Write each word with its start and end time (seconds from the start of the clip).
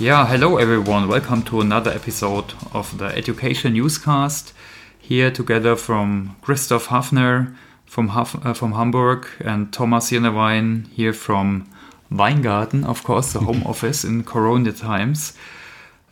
Yeah, 0.00 0.26
hello 0.26 0.56
everyone. 0.56 1.08
Welcome 1.08 1.42
to 1.42 1.60
another 1.60 1.90
episode 1.90 2.54
of 2.72 2.96
the 2.96 3.14
Education 3.14 3.74
Newscast. 3.74 4.54
Here 4.98 5.30
together 5.30 5.76
from 5.76 6.36
Christoph 6.40 6.86
Hafner 6.86 7.54
from 7.84 8.08
Haf 8.08 8.34
uh, 8.46 8.54
from 8.54 8.72
Hamburg 8.72 9.26
and 9.44 9.70
Thomas 9.70 10.10
Jenewein 10.10 10.88
here 10.88 11.12
from 11.12 11.68
Weingarten, 12.10 12.82
of 12.84 13.04
course, 13.04 13.34
the 13.34 13.40
home 13.40 13.62
office 13.66 14.02
in 14.02 14.24
Corona 14.24 14.72
times. 14.72 15.34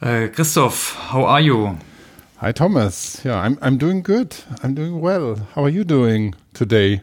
Uh, 0.02 0.28
Christoph, 0.34 0.94
how 0.94 1.24
are 1.24 1.40
you? 1.40 1.78
Hi 2.40 2.52
Thomas. 2.52 3.24
Yeah, 3.24 3.40
I'm 3.40 3.56
I'm 3.62 3.78
doing 3.78 4.02
good. 4.02 4.36
I'm 4.62 4.74
doing 4.74 5.00
well. 5.00 5.36
How 5.54 5.64
are 5.64 5.70
you 5.70 5.84
doing 5.84 6.34
today? 6.52 7.00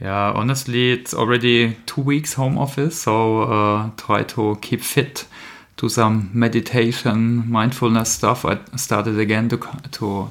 Yeah, 0.00 0.32
honestly, 0.32 0.92
it's 0.92 1.14
already 1.14 1.76
two 1.86 2.02
weeks 2.02 2.34
home 2.34 2.58
office, 2.58 3.00
so 3.00 3.42
uh, 3.42 3.90
try 3.96 4.24
to 4.24 4.58
keep 4.60 4.82
fit. 4.82 5.26
Do 5.78 5.88
some 5.88 6.30
meditation, 6.32 7.50
mindfulness 7.50 8.10
stuff. 8.12 8.44
I 8.44 8.58
started 8.76 9.18
again 9.18 9.48
to 9.50 9.58
to 9.92 10.30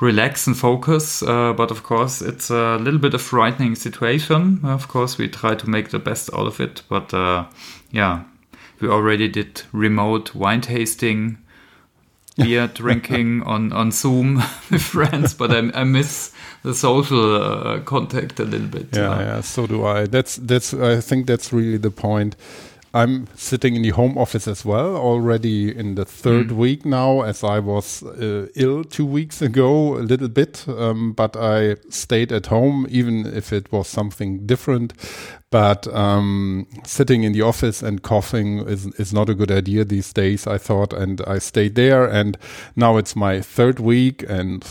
relax 0.00 0.46
and 0.46 0.56
focus, 0.56 1.22
uh, 1.22 1.52
but 1.54 1.70
of 1.70 1.82
course, 1.82 2.22
it's 2.22 2.50
a 2.50 2.76
little 2.76 3.00
bit 3.00 3.14
of 3.14 3.22
frightening 3.22 3.74
situation. 3.74 4.60
Of 4.62 4.88
course, 4.88 5.18
we 5.18 5.28
try 5.28 5.54
to 5.54 5.70
make 5.70 5.90
the 5.90 5.98
best 5.98 6.30
out 6.32 6.46
of 6.46 6.60
it, 6.60 6.82
but 6.88 7.12
uh, 7.12 7.46
yeah, 7.90 8.24
we 8.80 8.88
already 8.88 9.28
did 9.28 9.62
remote 9.72 10.34
wine 10.34 10.60
tasting 10.60 11.38
beer 12.44 12.68
drinking 12.68 13.42
on 13.42 13.72
on 13.72 13.92
Zoom 13.92 14.36
with 14.70 14.82
friends, 14.82 15.34
but 15.34 15.50
I, 15.50 15.70
I 15.74 15.84
miss 15.84 16.32
the 16.62 16.74
social 16.74 17.34
uh, 17.34 17.80
contact 17.80 18.40
a 18.40 18.44
little 18.44 18.68
bit. 18.68 18.88
Yeah, 18.92 19.18
yeah, 19.20 19.40
so 19.40 19.66
do 19.66 19.84
I. 19.84 20.06
That's 20.06 20.36
that's. 20.36 20.72
I 20.74 21.00
think 21.00 21.26
that's 21.26 21.52
really 21.52 21.78
the 21.78 21.90
point. 21.90 22.36
I'm 22.94 23.26
sitting 23.34 23.76
in 23.76 23.82
the 23.82 23.90
home 23.90 24.16
office 24.16 24.48
as 24.48 24.64
well, 24.64 24.96
already 24.96 25.76
in 25.76 25.94
the 25.94 26.06
third 26.06 26.48
mm. 26.48 26.56
week 26.56 26.86
now, 26.86 27.20
as 27.20 27.44
I 27.44 27.58
was 27.58 28.02
uh, 28.02 28.46
ill 28.54 28.82
two 28.84 29.04
weeks 29.04 29.42
ago, 29.42 29.98
a 29.98 30.00
little 30.00 30.28
bit, 30.28 30.64
um, 30.68 31.12
but 31.12 31.36
I 31.36 31.76
stayed 31.90 32.32
at 32.32 32.46
home, 32.46 32.86
even 32.88 33.26
if 33.26 33.52
it 33.52 33.70
was 33.70 33.88
something 33.88 34.46
different. 34.46 34.94
But 35.50 35.86
um, 35.94 36.66
sitting 36.84 37.24
in 37.24 37.32
the 37.32 37.42
office 37.42 37.82
and 37.82 38.02
coughing 38.02 38.60
is, 38.60 38.86
is 38.98 39.12
not 39.12 39.28
a 39.28 39.34
good 39.34 39.50
idea 39.50 39.84
these 39.84 40.12
days, 40.12 40.46
I 40.46 40.58
thought, 40.58 40.92
and 40.92 41.20
I 41.26 41.38
stayed 41.38 41.74
there. 41.74 42.06
And 42.06 42.38
now 42.74 42.96
it's 42.96 43.14
my 43.14 43.40
third 43.40 43.80
week, 43.80 44.24
and 44.28 44.64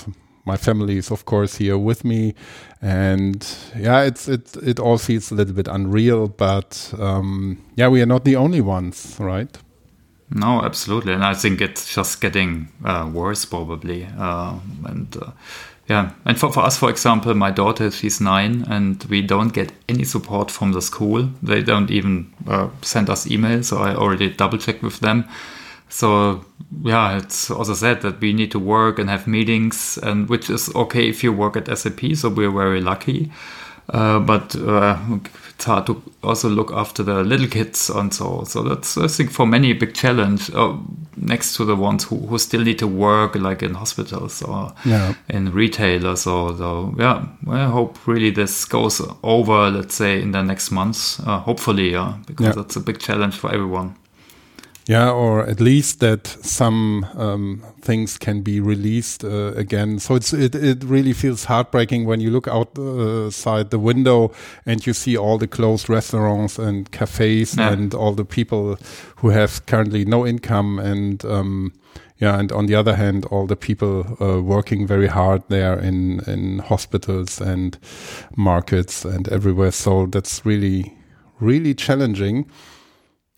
my 0.47 0.57
family 0.57 0.97
is 0.97 1.11
of 1.11 1.25
course 1.25 1.57
here 1.57 1.77
with 1.77 2.03
me. 2.03 2.33
And 2.81 3.45
yeah 3.75 4.01
it's 4.01 4.27
it 4.27 4.55
it 4.63 4.79
all 4.79 4.97
feels 4.97 5.31
a 5.31 5.35
little 5.35 5.53
bit 5.53 5.67
unreal 5.67 6.27
but 6.27 6.93
um, 6.97 7.57
yeah 7.75 7.89
we 7.89 8.01
are 8.01 8.07
not 8.07 8.23
the 8.23 8.35
only 8.35 8.61
ones 8.61 9.17
right? 9.19 9.57
No 10.29 10.61
absolutely. 10.61 11.13
And 11.13 11.23
i 11.23 11.33
think 11.33 11.61
it's 11.61 11.93
just 11.93 12.21
getting 12.21 12.69
uh, 12.85 13.09
worse 13.13 13.45
probably. 13.45 14.07
Uh, 14.17 14.55
and 14.85 15.15
uh, 15.21 15.31
yeah. 15.89 16.11
And 16.25 16.39
for, 16.39 16.51
for 16.51 16.61
us 16.61 16.77
for 16.77 16.89
example 16.89 17.33
my 17.33 17.51
daughter 17.51 17.91
she's 17.91 18.21
nine 18.21 18.65
and 18.69 19.03
we 19.05 19.21
don't 19.21 19.53
get 19.53 19.71
any 19.89 20.05
support 20.05 20.51
from 20.51 20.71
the 20.71 20.81
school. 20.81 21.29
They 21.43 21.61
don't 21.61 21.91
even 21.91 22.33
uh, 22.47 22.69
send 22.81 23.09
us 23.09 23.27
emails 23.27 23.65
so 23.65 23.77
i 23.77 23.95
already 23.95 24.29
double 24.29 24.57
checked 24.57 24.83
with 24.83 24.99
them. 24.99 25.25
So 25.89 26.45
yeah, 26.83 27.17
it's 27.17 27.49
also 27.49 27.73
said 27.73 28.01
that 28.01 28.19
we 28.19 28.33
need 28.33 28.51
to 28.51 28.59
work 28.59 28.99
and 28.99 29.09
have 29.09 29.27
meetings, 29.27 29.97
and 30.03 30.29
which 30.29 30.49
is 30.49 30.73
okay 30.75 31.07
if 31.09 31.23
you 31.23 31.31
work 31.31 31.55
at 31.55 31.77
SAP. 31.77 32.15
So 32.15 32.29
we're 32.29 32.51
very 32.51 32.81
lucky. 32.81 33.31
Uh, 33.89 34.19
but 34.19 34.53
uh, 34.55 34.99
it's 35.49 35.63
hard 35.63 35.85
to 35.87 36.03
also 36.21 36.49
look 36.49 36.71
after 36.71 37.03
the 37.03 37.23
little 37.23 37.47
kids 37.47 37.89
and 37.89 38.13
so. 38.13 38.43
So 38.43 38.63
that's 38.63 38.97
I 38.97 39.07
think 39.07 39.31
for 39.31 39.47
many 39.47 39.71
a 39.71 39.75
big 39.75 39.93
challenge. 39.93 40.51
Uh, 40.53 40.77
next 41.15 41.55
to 41.55 41.65
the 41.65 41.75
ones 41.75 42.03
who, 42.03 42.17
who 42.17 42.37
still 42.37 42.61
need 42.61 42.79
to 42.79 42.87
work, 42.87 43.35
like 43.35 43.63
in 43.63 43.73
hospitals 43.73 44.41
or 44.41 44.73
yeah. 44.85 45.13
in 45.29 45.51
retailers. 45.51 46.21
So, 46.21 46.55
so 46.55 46.95
yeah, 46.97 47.25
I 47.49 47.65
hope 47.65 47.97
really 48.07 48.29
this 48.29 48.65
goes 48.65 49.01
over. 49.23 49.69
Let's 49.69 49.95
say 49.95 50.21
in 50.21 50.31
the 50.31 50.43
next 50.43 50.71
months, 50.71 51.19
uh, 51.21 51.39
hopefully, 51.39 51.91
yeah, 51.91 52.17
because 52.25 52.47
yeah. 52.47 52.51
that's 52.53 52.75
a 52.75 52.79
big 52.79 52.99
challenge 52.99 53.35
for 53.35 53.51
everyone. 53.53 53.95
Yeah, 54.87 55.11
or 55.11 55.45
at 55.45 55.59
least 55.59 55.99
that 55.99 56.27
some 56.27 57.05
um, 57.17 57.61
things 57.81 58.17
can 58.17 58.41
be 58.41 58.61
released 58.61 59.21
uh, 59.21 59.51
again. 59.57 59.99
So 59.99 60.15
it's 60.15 60.31
it, 60.31 60.55
it 60.55 60.81
really 60.85 61.11
feels 61.11 61.43
heartbreaking 61.43 62.05
when 62.05 62.21
you 62.21 62.31
look 62.31 62.47
outside 62.47 63.69
the 63.69 63.79
window 63.79 64.31
and 64.65 64.87
you 64.87 64.93
see 64.93 65.17
all 65.17 65.37
the 65.37 65.47
closed 65.47 65.89
restaurants 65.89 66.57
and 66.57 66.89
cafes 66.89 67.57
yeah. 67.57 67.73
and 67.73 67.93
all 67.93 68.13
the 68.13 68.23
people 68.23 68.77
who 69.17 69.29
have 69.31 69.65
currently 69.65 70.05
no 70.05 70.25
income 70.25 70.79
and 70.79 71.25
um, 71.25 71.73
yeah, 72.19 72.39
and 72.39 72.51
on 72.53 72.67
the 72.67 72.75
other 72.75 72.95
hand, 72.95 73.25
all 73.25 73.45
the 73.45 73.57
people 73.57 74.17
uh, 74.21 74.41
working 74.41 74.87
very 74.87 75.07
hard 75.07 75.43
there 75.49 75.77
in 75.77 76.21
in 76.27 76.59
hospitals 76.59 77.41
and 77.41 77.77
markets 78.37 79.03
and 79.03 79.27
everywhere. 79.27 79.71
So 79.71 80.05
that's 80.05 80.45
really 80.45 80.97
really 81.41 81.75
challenging. 81.75 82.49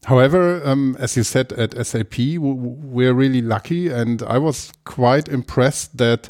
However, 0.05 0.61
um, 0.65 0.95
as 0.99 1.17
you 1.17 1.23
said 1.23 1.51
at 1.53 1.85
SAP, 1.85 2.17
we're 2.37 3.13
really 3.13 3.41
lucky, 3.41 3.89
and 3.89 4.23
I 4.23 4.37
was 4.37 4.71
quite 4.85 5.27
impressed 5.27 5.97
that. 5.97 6.29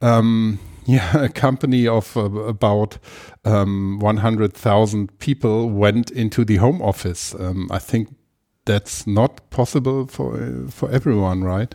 Um, 0.00 0.58
yeah, 0.84 1.16
a 1.16 1.28
company 1.28 1.86
of 1.86 2.16
uh, 2.16 2.22
about 2.22 2.98
um, 3.44 4.00
100,000 4.00 5.16
people 5.20 5.70
went 5.70 6.10
into 6.10 6.44
the 6.44 6.56
home 6.56 6.82
office. 6.82 7.36
Um, 7.36 7.68
I 7.70 7.78
think 7.78 8.08
that's 8.64 9.06
not 9.06 9.48
possible 9.50 10.06
for 10.06 10.34
uh, 10.34 10.70
for 10.70 10.90
everyone, 10.90 11.44
right? 11.44 11.74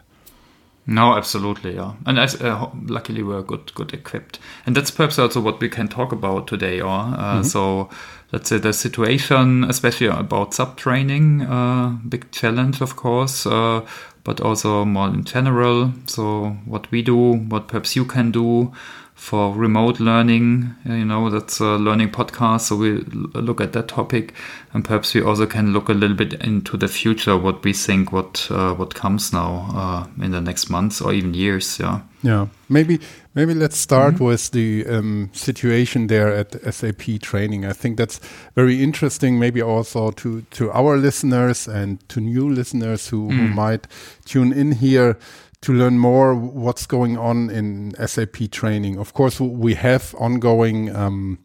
No, 0.90 1.18
absolutely, 1.18 1.76
yeah. 1.76 1.96
And 2.06 2.18
as, 2.18 2.42
uh, 2.42 2.70
luckily, 2.86 3.22
we're 3.22 3.44
good, 3.44 3.74
good 3.76 3.94
equipped, 3.94 4.40
and 4.66 4.76
that's 4.76 4.90
perhaps 4.90 5.20
also 5.20 5.42
what 5.42 5.60
we 5.60 5.68
can 5.68 5.90
talk 5.90 6.14
about 6.14 6.48
today. 6.48 6.80
Or 6.80 6.90
uh, 6.90 7.08
mm 7.08 7.40
-hmm. 7.40 7.44
so, 7.44 7.90
let's 8.32 8.50
say 8.50 8.58
the 8.58 8.74
situation, 8.74 9.64
especially 9.64 10.08
about 10.08 10.54
SAP 10.54 10.78
training, 10.78 11.42
uh, 11.42 11.98
big 12.08 12.32
challenge, 12.32 12.82
of 12.82 12.96
course, 12.96 13.46
uh, 13.46 13.86
but 14.24 14.42
also 14.42 14.84
more 14.86 15.08
in 15.08 15.24
general. 15.24 15.94
So, 16.06 16.58
what 16.66 16.92
we 16.92 17.02
do, 17.02 17.34
what 17.34 17.68
perhaps 17.68 17.96
you 17.96 18.06
can 18.06 18.32
do, 18.32 18.74
for 19.18 19.54
remote 19.54 20.00
learning. 20.00 20.76
You 20.86 21.04
know, 21.04 21.30
that's 21.30 21.60
a 21.60 21.76
learning 21.78 22.12
podcast. 22.12 22.62
So 22.62 22.76
we 22.76 23.00
look 23.34 23.60
at 23.60 23.74
that 23.74 23.88
topic, 23.88 24.34
and 24.74 24.86
perhaps 24.86 25.14
we 25.14 25.22
also 25.22 25.48
can 25.48 25.74
look 25.74 25.90
a 25.90 25.94
little 25.94 26.16
bit 26.16 26.34
into 26.36 26.78
the 26.78 26.88
future, 26.88 27.36
what 27.36 27.64
we 27.64 27.74
think, 27.74 28.12
what 28.12 28.48
uh, 28.52 28.74
what 28.76 28.94
comes 28.94 29.34
now 29.34 29.68
uh, 29.76 30.24
in 30.24 30.32
the 30.32 30.40
next 30.40 30.70
months 30.70 31.02
or 31.02 31.14
even 31.14 31.34
years. 31.34 31.80
Yeah. 31.80 32.02
Yeah. 32.22 32.48
Maybe 32.70 33.00
maybe 33.38 33.54
let's 33.54 33.78
start 33.78 34.14
mm 34.14 34.20
-hmm. 34.20 34.28
with 34.28 34.52
the 34.52 34.86
um, 34.90 35.30
situation 35.32 36.08
there 36.08 36.40
at 36.40 36.76
SAP 36.76 37.20
training. 37.20 37.66
I 37.66 37.74
think 37.74 37.98
that's 37.98 38.20
very 38.56 38.82
interesting. 38.82 39.40
Maybe 39.40 39.62
also 39.62 40.12
to 40.12 40.42
to 40.50 40.72
our 40.72 40.98
listeners 40.98 41.68
and 41.68 42.00
to 42.08 42.20
new 42.20 42.54
listeners 42.54 43.12
who, 43.12 43.18
mm. 43.18 43.38
who 43.38 43.48
might 43.68 43.88
tune 44.26 44.60
in 44.60 44.72
here 44.72 45.16
to 45.60 45.74
learn 45.74 45.98
more 45.98 46.36
what's 46.36 46.88
going 46.88 47.18
on 47.18 47.50
in 47.50 47.94
SAP 48.08 48.38
training. 48.52 49.00
Of 49.00 49.14
course, 49.14 49.44
we 49.44 49.76
have 49.76 50.04
ongoing 50.18 50.96
um, 50.96 51.38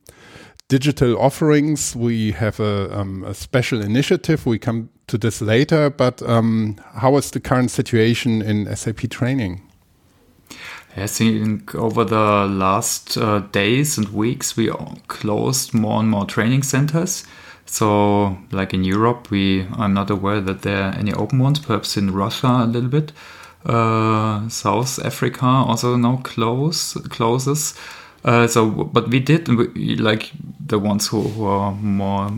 digital 0.69 1.17
offerings. 1.19 1.97
We 1.97 2.33
have 2.33 2.63
a, 2.63 3.01
um, 3.01 3.25
a, 3.25 3.35
special 3.35 3.83
initiative. 3.83 4.39
We 4.47 4.59
come 4.59 4.89
to 5.07 5.19
this 5.19 5.41
later, 5.41 5.91
but 5.91 6.23
um, 6.23 6.77
how 7.01 7.19
is 7.19 7.31
the 7.31 7.41
current 7.41 7.71
situation 7.71 8.43
in 8.43 8.77
SAP 8.77 9.11
training? 9.11 9.61
I 10.97 11.07
think 11.07 11.75
over 11.75 12.05
the 12.05 12.47
last 12.47 13.17
uh, 13.17 13.41
days 13.53 13.97
and 13.97 14.09
weeks, 14.13 14.57
we 14.57 14.71
closed 15.09 15.73
more 15.73 16.01
and 16.01 16.11
more 16.11 16.27
training 16.27 16.63
centers. 16.63 17.25
So, 17.65 18.37
like 18.51 18.75
in 18.75 18.85
Europe, 18.85 19.31
we 19.31 19.67
I'm 19.79 19.95
not 19.95 20.11
aware 20.11 20.41
that 20.41 20.63
there 20.63 20.83
are 20.83 20.95
any 20.95 21.13
open 21.15 21.39
ones. 21.39 21.59
Perhaps 21.59 21.97
in 21.97 22.13
Russia 22.13 22.49
a 22.49 22.67
little 22.67 22.91
bit 22.91 23.13
uh, 23.65 24.49
South 24.49 24.99
Africa 25.05 25.47
also 25.47 25.97
now 25.97 26.21
close 26.25 26.95
closes. 27.11 27.75
Uh, 28.25 28.47
so, 28.47 28.71
but 28.71 29.09
we 29.09 29.21
did 29.21 29.49
we, 29.49 29.97
like 29.97 30.33
the 30.65 30.79
ones 30.79 31.09
who, 31.09 31.23
who 31.23 31.45
are 31.45 31.73
more 31.73 32.31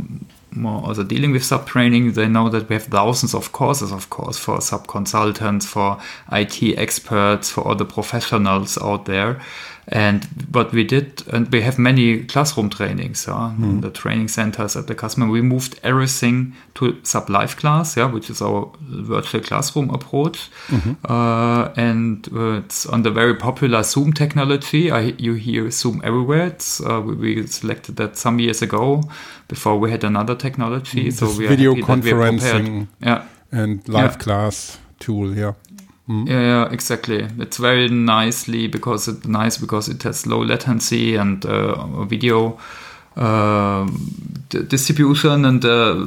more 0.56 0.82
also 0.86 1.02
dealing 1.04 1.32
with 1.32 1.44
SAP 1.44 1.66
training. 1.66 2.12
They 2.12 2.28
know 2.28 2.48
that 2.48 2.68
we 2.68 2.74
have 2.74 2.84
thousands 2.84 3.34
of 3.34 3.52
courses, 3.52 3.92
of 3.92 4.10
course, 4.10 4.38
for 4.38 4.60
SAP 4.60 4.86
consultants, 4.86 5.66
for 5.66 5.98
IT 6.32 6.62
experts, 6.78 7.50
for 7.50 7.66
all 7.66 7.74
the 7.74 7.84
professionals 7.84 8.78
out 8.78 9.04
there. 9.06 9.40
And 9.88 10.24
what 10.50 10.72
we 10.72 10.84
did, 10.84 11.22
and 11.28 11.50
we 11.52 11.60
have 11.60 11.78
many 11.78 12.24
classroom 12.24 12.70
trainings, 12.70 13.26
yeah, 13.28 13.54
mm. 13.58 13.82
the 13.82 13.90
training 13.90 14.28
centers 14.28 14.76
at 14.76 14.86
the 14.86 14.94
customer. 14.94 15.28
We 15.28 15.42
moved 15.42 15.78
everything 15.82 16.54
to 16.76 16.98
SAP 17.02 17.28
Live 17.28 17.56
Class, 17.56 17.96
yeah, 17.96 18.10
which 18.10 18.30
is 18.30 18.40
our 18.40 18.72
virtual 18.80 19.42
classroom 19.42 19.90
approach, 19.90 20.50
mm-hmm. 20.68 20.94
uh, 21.12 21.68
and 21.76 22.26
uh, 22.32 22.58
it's 22.58 22.86
on 22.86 23.02
the 23.02 23.10
very 23.10 23.34
popular 23.34 23.82
Zoom 23.82 24.12
technology. 24.12 24.90
I, 24.90 25.14
you 25.18 25.34
hear 25.34 25.70
Zoom 25.70 26.00
everywhere. 26.02 26.46
It's, 26.46 26.80
uh, 26.80 27.02
we, 27.02 27.14
we, 27.14 27.46
selected 27.46 27.96
that 27.96 28.16
some 28.16 28.38
years 28.38 28.62
ago 28.62 29.02
before 29.48 29.78
we 29.78 29.90
had 29.90 30.02
another 30.02 30.34
technology. 30.34 31.08
Mm, 31.08 31.12
so 31.12 31.38
we 31.38 31.46
video 31.46 31.74
conferencing, 31.74 32.88
yeah. 33.00 33.26
and 33.52 33.86
live 33.86 34.12
yeah. 34.12 34.18
class 34.18 34.78
tool, 34.98 35.36
yeah. 35.36 35.52
Mm. 36.08 36.28
Yeah, 36.28 36.70
exactly. 36.70 37.26
It's 37.38 37.56
very 37.56 37.88
nicely 37.88 38.66
because 38.66 39.08
it's 39.08 39.26
nice 39.26 39.56
because 39.56 39.88
it 39.88 40.02
has 40.02 40.26
low 40.26 40.42
latency 40.42 41.16
and 41.16 41.44
uh, 41.46 42.04
video 42.04 42.58
uh, 43.16 43.88
distribution 44.48 45.44
and 45.46 45.64
uh, 45.64 46.04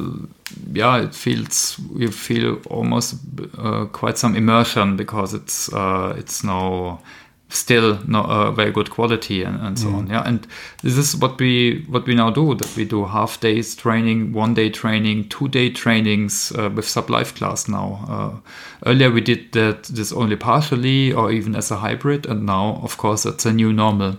yeah, 0.72 1.02
it 1.02 1.14
feels 1.14 1.80
you 1.96 2.10
feel 2.10 2.60
almost 2.70 3.16
uh, 3.58 3.86
quite 3.86 4.18
some 4.18 4.36
immersion 4.36 4.96
because 4.96 5.34
it's 5.34 5.72
uh, 5.72 6.14
it's 6.16 6.44
now 6.44 7.00
still 7.48 7.98
not 8.06 8.26
a 8.28 8.52
very 8.52 8.70
good 8.70 8.90
quality 8.90 9.42
and, 9.42 9.58
and 9.60 9.78
so 9.78 9.88
mm. 9.88 9.94
on 9.94 10.06
yeah 10.08 10.22
and 10.26 10.46
this 10.82 10.98
is 10.98 11.16
what 11.16 11.38
we 11.40 11.84
what 11.88 12.06
we 12.06 12.14
now 12.14 12.30
do 12.30 12.54
that 12.54 12.76
we 12.76 12.84
do 12.84 13.04
half 13.06 13.40
days 13.40 13.74
training 13.74 14.32
one 14.32 14.52
day 14.52 14.68
training 14.68 15.26
two 15.30 15.48
day 15.48 15.70
trainings 15.70 16.52
uh, 16.52 16.68
with 16.74 16.86
SAP 16.86 17.08
life 17.08 17.34
class 17.34 17.66
now 17.66 18.04
uh, 18.08 18.50
earlier 18.86 19.10
we 19.10 19.22
did 19.22 19.50
that 19.52 19.84
this 19.84 20.12
only 20.12 20.36
partially 20.36 21.10
or 21.12 21.32
even 21.32 21.56
as 21.56 21.70
a 21.70 21.76
hybrid 21.76 22.26
and 22.26 22.44
now 22.44 22.80
of 22.82 22.98
course 22.98 23.24
it's 23.24 23.46
a 23.46 23.52
new 23.52 23.72
normal 23.72 24.18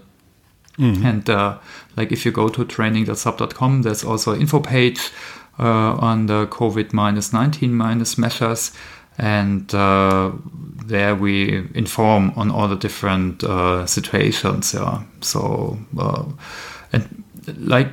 mm. 0.80 1.06
and 1.06 1.30
uh, 1.30 1.56
like 1.98 2.12
if 2.12 2.26
you 2.26 2.32
go 2.32 2.50
to 2.50 2.66
training.sap.com 2.66 3.84
there's 3.84 4.04
also 4.04 4.34
an 4.34 4.42
info 4.42 4.60
page 4.60 5.12
uh, 5.60 5.94
on 6.00 6.26
the 6.26 6.48
covid 6.48 6.94
minus 6.94 7.32
19 7.32 7.76
minus 7.76 8.18
measures 8.18 8.72
and 9.20 9.74
uh, 9.76 10.32
there 10.86 11.14
we 11.14 11.68
inform 11.76 12.32
on 12.36 12.50
all 12.50 12.68
the 12.68 12.76
different 12.76 13.44
uh, 13.44 13.86
situations. 13.86 14.74
Yeah, 14.74 15.04
so 15.22 15.78
uh, 15.98 16.24
and 16.94 17.24
like 17.58 17.90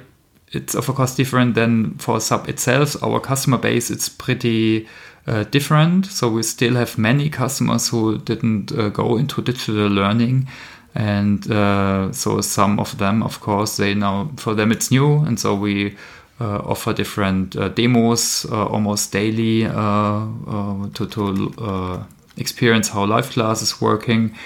it's 0.52 0.74
of 0.74 0.86
course 0.86 1.16
different 1.16 1.54
than 1.54 1.98
for 1.98 2.20
SAP 2.20 2.48
itself. 2.48 3.02
Our 3.02 3.20
customer 3.20 3.58
base 3.58 3.90
it's 3.90 4.08
pretty 4.08 4.88
uh, 5.26 5.42
different. 5.44 6.06
So 6.06 6.28
we 6.28 6.42
still 6.44 6.74
have 6.74 6.96
many 6.96 7.28
customers 7.28 7.88
who 7.88 8.18
didn't 8.18 8.72
uh, 8.72 8.90
go 8.90 9.16
into 9.16 9.42
digital 9.42 9.88
learning. 9.88 10.48
And 10.94 11.50
uh, 11.50 12.10
so 12.12 12.40
some 12.40 12.78
of 12.78 12.96
them, 12.96 13.22
of 13.22 13.40
course, 13.40 13.76
they 13.76 13.94
now 13.94 14.30
for 14.36 14.54
them 14.54 14.72
it's 14.72 14.90
new, 14.90 15.18
and 15.26 15.38
so 15.38 15.54
we 15.54 15.94
offer 16.40 16.92
different 16.92 17.56
uh, 17.56 17.68
demos 17.68 18.44
uh, 18.46 18.66
almost 18.66 19.12
daily 19.12 19.62
to, 19.64 21.06
to 21.10 22.04
experience 22.36 22.88
how 22.88 23.04
live 23.04 23.30
class 23.30 23.62
is 23.62 23.80
working 23.80 24.36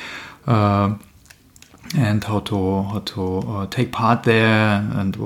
and 1.97 2.23
how 2.23 2.39
to 2.41 2.83
how 2.83 3.01
to 3.01 3.39
uh, 3.39 3.67
take 3.67 3.93
part 3.93 4.23
there. 4.23 4.77
And 4.95 5.17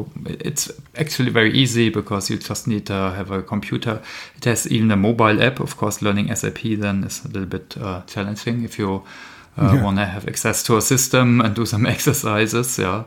it's 0.41 0.71
actually 0.97 1.31
very 1.31 1.53
easy 1.53 1.91
because 1.91 2.31
you 2.31 2.39
just 2.39 2.67
need 2.67 2.87
to 2.87 2.95
have 2.95 3.31
a 3.31 3.43
computer. 3.43 4.01
It 4.37 4.45
has 4.45 4.71
even 4.71 4.91
a 4.91 4.97
mobile 4.97 5.43
app. 5.43 5.61
Of 5.61 5.77
course 5.77 6.01
learning 6.03 6.35
sap 6.35 6.59
then 6.63 7.05
is 7.05 7.25
a 7.25 7.29
little 7.29 7.47
bit 7.47 7.77
uh, 7.81 8.03
challenging 8.07 8.65
if 8.65 8.79
you 8.79 9.03
uh, 9.59 9.73
yeah. 9.75 9.83
want 9.83 9.99
to 9.99 10.05
have 10.05 10.27
access 10.27 10.63
to 10.65 10.77
a 10.77 10.83
system 10.83 11.41
and 11.41 11.55
do 11.55 11.67
some 11.67 11.87
exercises 11.95 12.79
yeah 12.79 13.05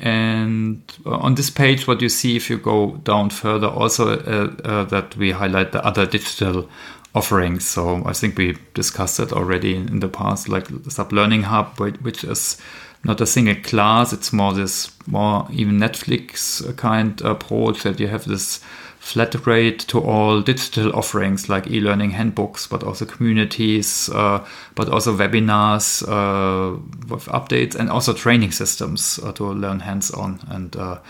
and 0.00 0.82
on 1.06 1.34
this 1.34 1.50
page, 1.50 1.86
what 1.86 2.00
you 2.00 2.08
see 2.08 2.36
if 2.36 2.50
you 2.50 2.58
go 2.58 2.96
down 3.04 3.30
further, 3.30 3.68
also 3.68 4.18
uh, 4.18 4.54
uh, 4.64 4.84
that 4.84 5.16
we 5.16 5.30
highlight 5.30 5.72
the 5.72 5.84
other 5.84 6.06
digital 6.06 6.68
offerings. 7.14 7.66
So 7.68 8.02
I 8.04 8.12
think 8.12 8.36
we 8.36 8.56
discussed 8.74 9.20
it 9.20 9.32
already 9.32 9.76
in 9.76 10.00
the 10.00 10.08
past, 10.08 10.48
like 10.48 10.66
SAP 10.88 11.12
Learning 11.12 11.44
Hub, 11.44 11.78
which 11.78 12.24
is 12.24 12.60
not 13.04 13.20
a 13.20 13.26
single 13.26 13.54
class. 13.56 14.12
It's 14.12 14.32
more 14.32 14.52
this 14.52 14.90
more 15.06 15.46
even 15.52 15.78
Netflix 15.78 16.76
kind 16.76 17.20
approach 17.22 17.82
that 17.82 18.00
you 18.00 18.08
have 18.08 18.24
this 18.24 18.60
flat 19.04 19.46
rate 19.46 19.80
to 19.80 20.00
all 20.00 20.40
digital 20.40 20.90
offerings 20.96 21.50
like 21.50 21.70
e-learning 21.70 22.10
handbooks, 22.12 22.66
but 22.66 22.82
also 22.82 23.04
communities, 23.04 24.08
uh, 24.08 24.42
but 24.74 24.88
also 24.88 25.14
webinars 25.14 26.02
uh, 26.08 26.80
with 27.10 27.26
updates 27.26 27.74
and 27.74 27.90
also 27.90 28.14
training 28.14 28.50
systems 28.50 29.20
uh, 29.22 29.30
to 29.32 29.44
learn 29.44 29.80
hands-on. 29.80 30.40
And 30.48 30.74
uh, 30.74 31.00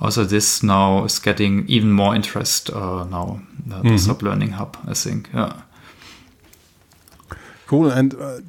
also 0.00 0.24
this 0.24 0.64
now 0.64 1.04
is 1.04 1.20
getting 1.20 1.64
even 1.68 1.92
more 1.92 2.16
interest 2.16 2.70
uh, 2.70 3.04
now, 3.04 3.40
the 3.64 3.76
mm-hmm. 3.76 3.96
SAP 3.98 4.22
Learning 4.22 4.50
Hub, 4.50 4.76
I 4.88 4.94
think. 4.94 5.28
Yeah. 5.32 5.62
Cool. 7.74 7.90
And 7.90 8.14
uh, 8.14 8.40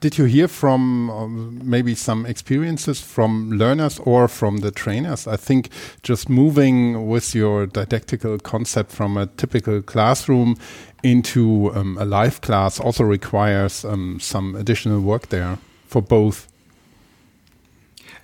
did 0.00 0.18
you 0.18 0.24
hear 0.24 0.48
from 0.48 1.08
um, 1.08 1.60
maybe 1.62 1.94
some 1.94 2.26
experiences 2.26 3.00
from 3.00 3.52
learners 3.52 4.00
or 4.00 4.26
from 4.26 4.56
the 4.56 4.72
trainers? 4.72 5.28
I 5.28 5.36
think 5.36 5.68
just 6.02 6.28
moving 6.28 7.06
with 7.06 7.32
your 7.32 7.68
didactical 7.68 8.42
concept 8.42 8.90
from 8.90 9.16
a 9.16 9.26
typical 9.26 9.82
classroom 9.82 10.56
into 11.04 11.70
um, 11.76 11.96
a 11.96 12.04
live 12.04 12.40
class 12.40 12.80
also 12.80 13.04
requires 13.04 13.84
um, 13.84 14.18
some 14.18 14.56
additional 14.56 15.00
work 15.00 15.28
there 15.28 15.58
for 15.86 16.02
both. 16.02 16.48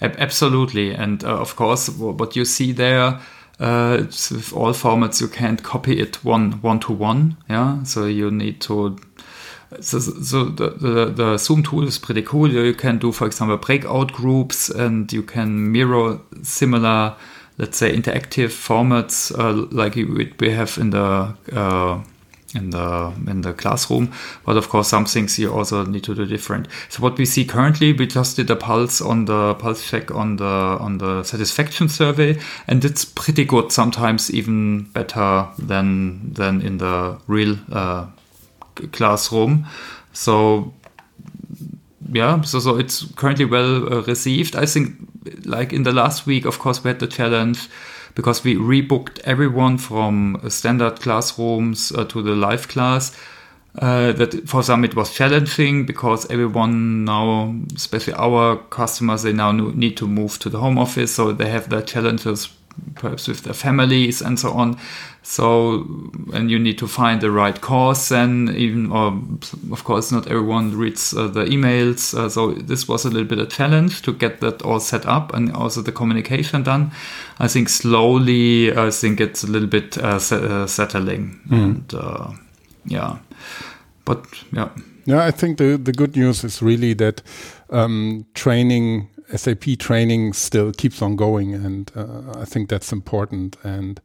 Absolutely. 0.00 0.92
And 0.92 1.22
uh, 1.22 1.38
of 1.38 1.54
course, 1.54 1.88
what 1.88 2.34
you 2.34 2.44
see 2.44 2.72
there. 2.72 3.20
Uh, 3.60 4.04
with 4.06 4.52
all 4.52 4.72
formats, 4.72 5.20
you 5.20 5.26
can't 5.26 5.64
copy 5.64 5.98
it 6.00 6.24
one 6.24 6.52
one 6.62 6.78
to 6.78 6.92
one. 6.92 7.36
Yeah, 7.50 7.82
so 7.82 8.06
you 8.06 8.30
need 8.30 8.60
to 8.60 8.96
so, 9.80 9.98
so 9.98 10.44
the, 10.46 10.70
the, 10.70 11.04
the, 11.06 11.36
Zoom 11.38 11.62
tool 11.62 11.86
is 11.86 11.98
pretty 11.98 12.22
cool. 12.22 12.50
You 12.50 12.74
can 12.74 12.98
do, 12.98 13.12
for 13.12 13.26
example, 13.26 13.56
breakout 13.58 14.12
groups 14.12 14.70
and 14.70 15.12
you 15.12 15.22
can 15.22 15.70
mirror 15.72 16.18
similar, 16.42 17.14
let's 17.58 17.76
say, 17.76 17.94
interactive 17.94 18.48
formats 18.48 19.36
uh, 19.38 19.66
like 19.70 19.94
we 19.94 20.50
have 20.50 20.78
in 20.78 20.90
the 20.90 21.34
uh, 21.52 22.00
in 22.54 22.70
the 22.70 23.12
in 23.26 23.42
the 23.42 23.52
classroom. 23.52 24.12
But 24.46 24.56
of 24.56 24.68
course, 24.68 24.88
some 24.88 25.04
things 25.04 25.38
you 25.38 25.52
also 25.52 25.84
need 25.84 26.04
to 26.04 26.14
do 26.14 26.24
different. 26.24 26.68
So 26.88 27.02
what 27.02 27.18
we 27.18 27.26
see 27.26 27.44
currently, 27.44 27.92
we 27.92 28.06
just 28.06 28.36
did 28.36 28.50
a 28.50 28.56
pulse 28.56 29.00
on 29.00 29.26
the 29.26 29.54
pulse 29.54 29.88
check 29.88 30.10
on 30.10 30.36
the 30.36 30.44
on 30.44 30.98
the 30.98 31.22
satisfaction 31.24 31.88
survey, 31.88 32.38
and 32.66 32.84
it's 32.84 33.04
pretty 33.04 33.44
good. 33.44 33.70
Sometimes 33.70 34.30
even 34.32 34.84
better 34.92 35.46
than 35.58 36.32
than 36.32 36.62
in 36.62 36.78
the 36.78 37.18
real. 37.26 37.56
Uh, 37.70 38.06
classroom. 38.92 39.66
So 40.12 40.72
yeah, 42.12 42.40
so 42.42 42.60
so 42.60 42.76
it's 42.76 43.04
currently 43.16 43.44
well 43.44 43.92
uh, 43.92 44.02
received. 44.02 44.56
I 44.56 44.66
think 44.66 44.96
like 45.44 45.72
in 45.72 45.82
the 45.82 45.92
last 45.92 46.26
week, 46.26 46.44
of 46.44 46.58
course, 46.58 46.82
we 46.82 46.88
had 46.88 47.00
the 47.00 47.06
challenge 47.06 47.68
because 48.14 48.42
we 48.42 48.56
rebooked 48.56 49.20
everyone 49.20 49.78
from 49.78 50.40
standard 50.48 51.00
classrooms 51.00 51.92
uh, 51.92 52.04
to 52.06 52.22
the 52.22 52.34
live 52.34 52.68
class. 52.68 53.16
Uh, 53.80 54.10
that 54.12 54.48
for 54.48 54.62
some 54.62 54.82
it 54.82 54.96
was 54.96 55.14
challenging 55.14 55.86
because 55.86 56.28
everyone 56.30 57.04
now, 57.04 57.54
especially 57.76 58.14
our 58.14 58.56
customers, 58.70 59.22
they 59.22 59.32
now 59.32 59.52
need 59.52 59.96
to 59.96 60.08
move 60.08 60.36
to 60.38 60.48
the 60.48 60.58
home 60.58 60.78
office, 60.78 61.14
so 61.14 61.30
they 61.30 61.48
have 61.48 61.68
their 61.68 61.82
challenges 61.82 62.48
perhaps 62.94 63.28
with 63.28 63.42
their 63.42 63.54
families 63.54 64.20
and 64.20 64.38
so 64.38 64.52
on. 64.52 64.78
So, 65.30 65.84
and 66.32 66.50
you 66.50 66.58
need 66.58 66.78
to 66.78 66.88
find 66.88 67.20
the 67.20 67.30
right 67.30 67.60
course, 67.60 68.10
and 68.10 68.48
even, 68.56 68.90
or 68.90 69.08
of 69.70 69.84
course, 69.84 70.10
not 70.10 70.26
everyone 70.26 70.74
reads 70.74 71.12
uh, 71.12 71.28
the 71.28 71.44
emails. 71.44 72.14
Uh, 72.14 72.30
so, 72.30 72.52
this 72.52 72.88
was 72.88 73.04
a 73.04 73.10
little 73.10 73.28
bit 73.28 73.38
a 73.38 73.44
challenge 73.44 74.00
to 74.02 74.14
get 74.14 74.40
that 74.40 74.62
all 74.62 74.80
set 74.80 75.04
up 75.04 75.34
and 75.34 75.54
also 75.54 75.82
the 75.82 75.92
communication 75.92 76.62
done. 76.62 76.92
I 77.38 77.46
think 77.46 77.68
slowly, 77.68 78.74
I 78.74 78.90
think 78.90 79.20
it's 79.20 79.44
a 79.44 79.48
little 79.48 79.68
bit 79.68 79.98
uh, 79.98 80.18
uh 80.32 80.66
settling, 80.66 81.40
mm. 81.46 81.62
and 81.62 81.94
uh, 81.94 82.30
yeah, 82.86 83.18
but 84.06 84.24
yeah. 84.50 84.70
Yeah, 85.04 85.26
I 85.26 85.30
think 85.30 85.58
the 85.58 85.76
the 85.76 85.92
good 85.92 86.16
news 86.16 86.42
is 86.42 86.62
really 86.62 86.94
that 86.94 87.20
um, 87.68 88.24
training 88.32 89.10
SAP 89.34 89.78
training 89.78 90.32
still 90.32 90.72
keeps 90.72 91.02
on 91.02 91.16
going, 91.16 91.54
and 91.54 91.90
uh, 91.94 92.40
I 92.40 92.44
think 92.44 92.68
that's 92.68 92.92
important. 92.92 93.56
And 93.62 94.00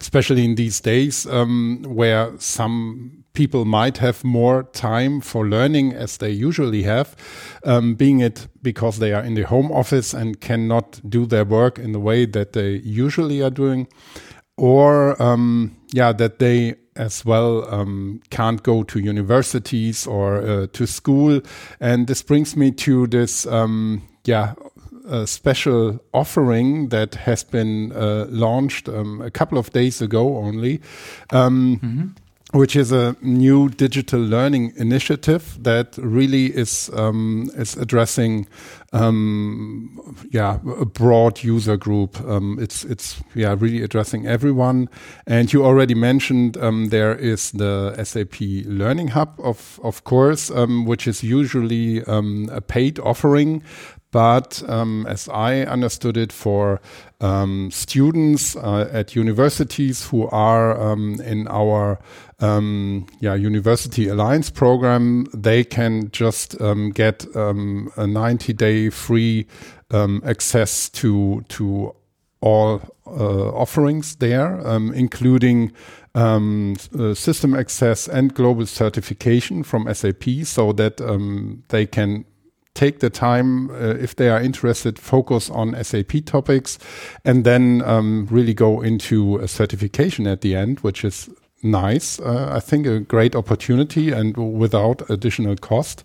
especially 0.00 0.44
in 0.44 0.54
these 0.54 0.80
days, 0.80 1.26
um, 1.26 1.84
where 1.86 2.32
some 2.38 3.24
people 3.32 3.64
might 3.64 3.98
have 3.98 4.24
more 4.24 4.64
time 4.72 5.20
for 5.20 5.46
learning 5.46 5.92
as 5.92 6.16
they 6.16 6.30
usually 6.30 6.82
have, 6.82 7.16
um, 7.64 7.94
being 7.94 8.20
it 8.20 8.48
because 8.62 8.98
they 8.98 9.12
are 9.12 9.22
in 9.22 9.34
the 9.34 9.42
home 9.42 9.70
office 9.70 10.12
and 10.12 10.40
cannot 10.40 11.00
do 11.08 11.26
their 11.26 11.44
work 11.44 11.78
in 11.78 11.92
the 11.92 12.00
way 12.00 12.26
that 12.26 12.52
they 12.52 12.72
usually 12.84 13.42
are 13.42 13.50
doing, 13.50 13.86
or 14.56 15.20
um, 15.22 15.76
yeah, 15.92 16.12
that 16.12 16.38
they 16.38 16.74
as 16.96 17.24
well 17.24 17.72
um, 17.72 18.20
can't 18.30 18.62
go 18.62 18.82
to 18.82 18.98
universities 18.98 20.06
or 20.06 20.38
uh, 20.38 20.66
to 20.72 20.86
school. 20.86 21.40
And 21.80 22.08
this 22.08 22.22
brings 22.22 22.56
me 22.56 22.72
to 22.72 23.06
this, 23.06 23.46
um, 23.46 24.02
yeah, 24.24 24.54
a 25.08 25.26
special 25.26 25.98
offering 26.12 26.88
that 26.88 27.14
has 27.14 27.44
been 27.44 27.92
uh, 27.92 28.26
launched 28.28 28.88
um, 28.88 29.20
a 29.22 29.30
couple 29.30 29.58
of 29.58 29.72
days 29.72 30.02
ago 30.02 30.36
only. 30.36 30.80
Um, 31.32 31.78
mm 31.82 31.90
-hmm 31.90 32.28
which 32.52 32.74
is 32.74 32.92
a 32.92 33.14
new 33.20 33.68
digital 33.68 34.20
learning 34.20 34.72
initiative 34.76 35.58
that 35.62 35.98
really 35.98 36.46
is 36.46 36.90
um, 36.94 37.50
is 37.54 37.76
addressing 37.76 38.46
um, 38.94 40.16
yeah 40.30 40.58
a 40.80 40.86
broad 40.86 41.44
user 41.44 41.76
group. 41.76 42.18
Um, 42.22 42.58
it's 42.58 42.84
it's 42.84 43.22
yeah 43.34 43.54
really 43.58 43.82
addressing 43.82 44.26
everyone. 44.26 44.88
And 45.26 45.52
you 45.52 45.62
already 45.62 45.94
mentioned 45.94 46.56
um, 46.56 46.88
there 46.88 47.14
is 47.14 47.52
the 47.52 48.02
SAP 48.02 48.40
Learning 48.64 49.08
Hub 49.08 49.38
of 49.38 49.78
of 49.82 50.04
course, 50.04 50.50
um, 50.50 50.86
which 50.86 51.06
is 51.06 51.22
usually 51.22 52.02
um, 52.04 52.48
a 52.50 52.62
paid 52.62 52.98
offering 52.98 53.62
but 54.10 54.62
um, 54.68 55.06
as 55.06 55.28
I 55.28 55.62
understood 55.62 56.16
it, 56.16 56.32
for 56.32 56.80
um, 57.20 57.70
students 57.70 58.56
uh, 58.56 58.88
at 58.92 59.14
universities 59.14 60.06
who 60.06 60.28
are 60.28 60.80
um, 60.80 61.20
in 61.20 61.46
our 61.48 61.98
um, 62.40 63.06
yeah 63.20 63.34
University 63.34 64.08
Alliance 64.08 64.50
program, 64.50 65.26
they 65.34 65.64
can 65.64 66.10
just 66.10 66.60
um, 66.60 66.90
get 66.90 67.26
um, 67.36 67.90
a 67.96 68.06
90 68.06 68.52
day 68.54 68.90
free 68.90 69.46
access 69.92 70.88
to 70.90 71.42
to 71.48 71.94
all 72.40 72.80
uh, 73.06 73.50
offerings 73.50 74.16
there, 74.16 74.60
including 74.94 75.72
um, 76.14 76.76
uh, 76.98 77.14
system 77.14 77.54
access 77.54 78.08
and 78.08 78.34
global 78.34 78.66
certification 78.66 79.62
from 79.62 79.92
SAP 79.92 80.24
so 80.44 80.72
that 80.72 81.00
um, 81.00 81.62
they 81.68 81.86
can 81.86 82.24
take 82.78 83.00
the 83.00 83.10
time 83.10 83.70
uh, 83.70 83.96
if 84.00 84.14
they 84.14 84.28
are 84.30 84.40
interested, 84.40 84.98
focus 84.98 85.50
on 85.50 85.74
SAP 85.82 86.24
topics, 86.24 86.78
and 87.24 87.44
then 87.44 87.82
um, 87.84 88.28
really 88.30 88.54
go 88.54 88.80
into 88.80 89.38
a 89.38 89.48
certification 89.48 90.26
at 90.26 90.40
the 90.42 90.54
end, 90.54 90.78
which 90.80 91.04
is 91.04 91.28
nice. 91.62 92.20
Uh, 92.20 92.52
I 92.54 92.60
think 92.60 92.86
a 92.86 93.00
great 93.00 93.34
opportunity 93.34 94.12
and 94.12 94.36
without 94.36 95.10
additional 95.10 95.56
cost. 95.56 96.04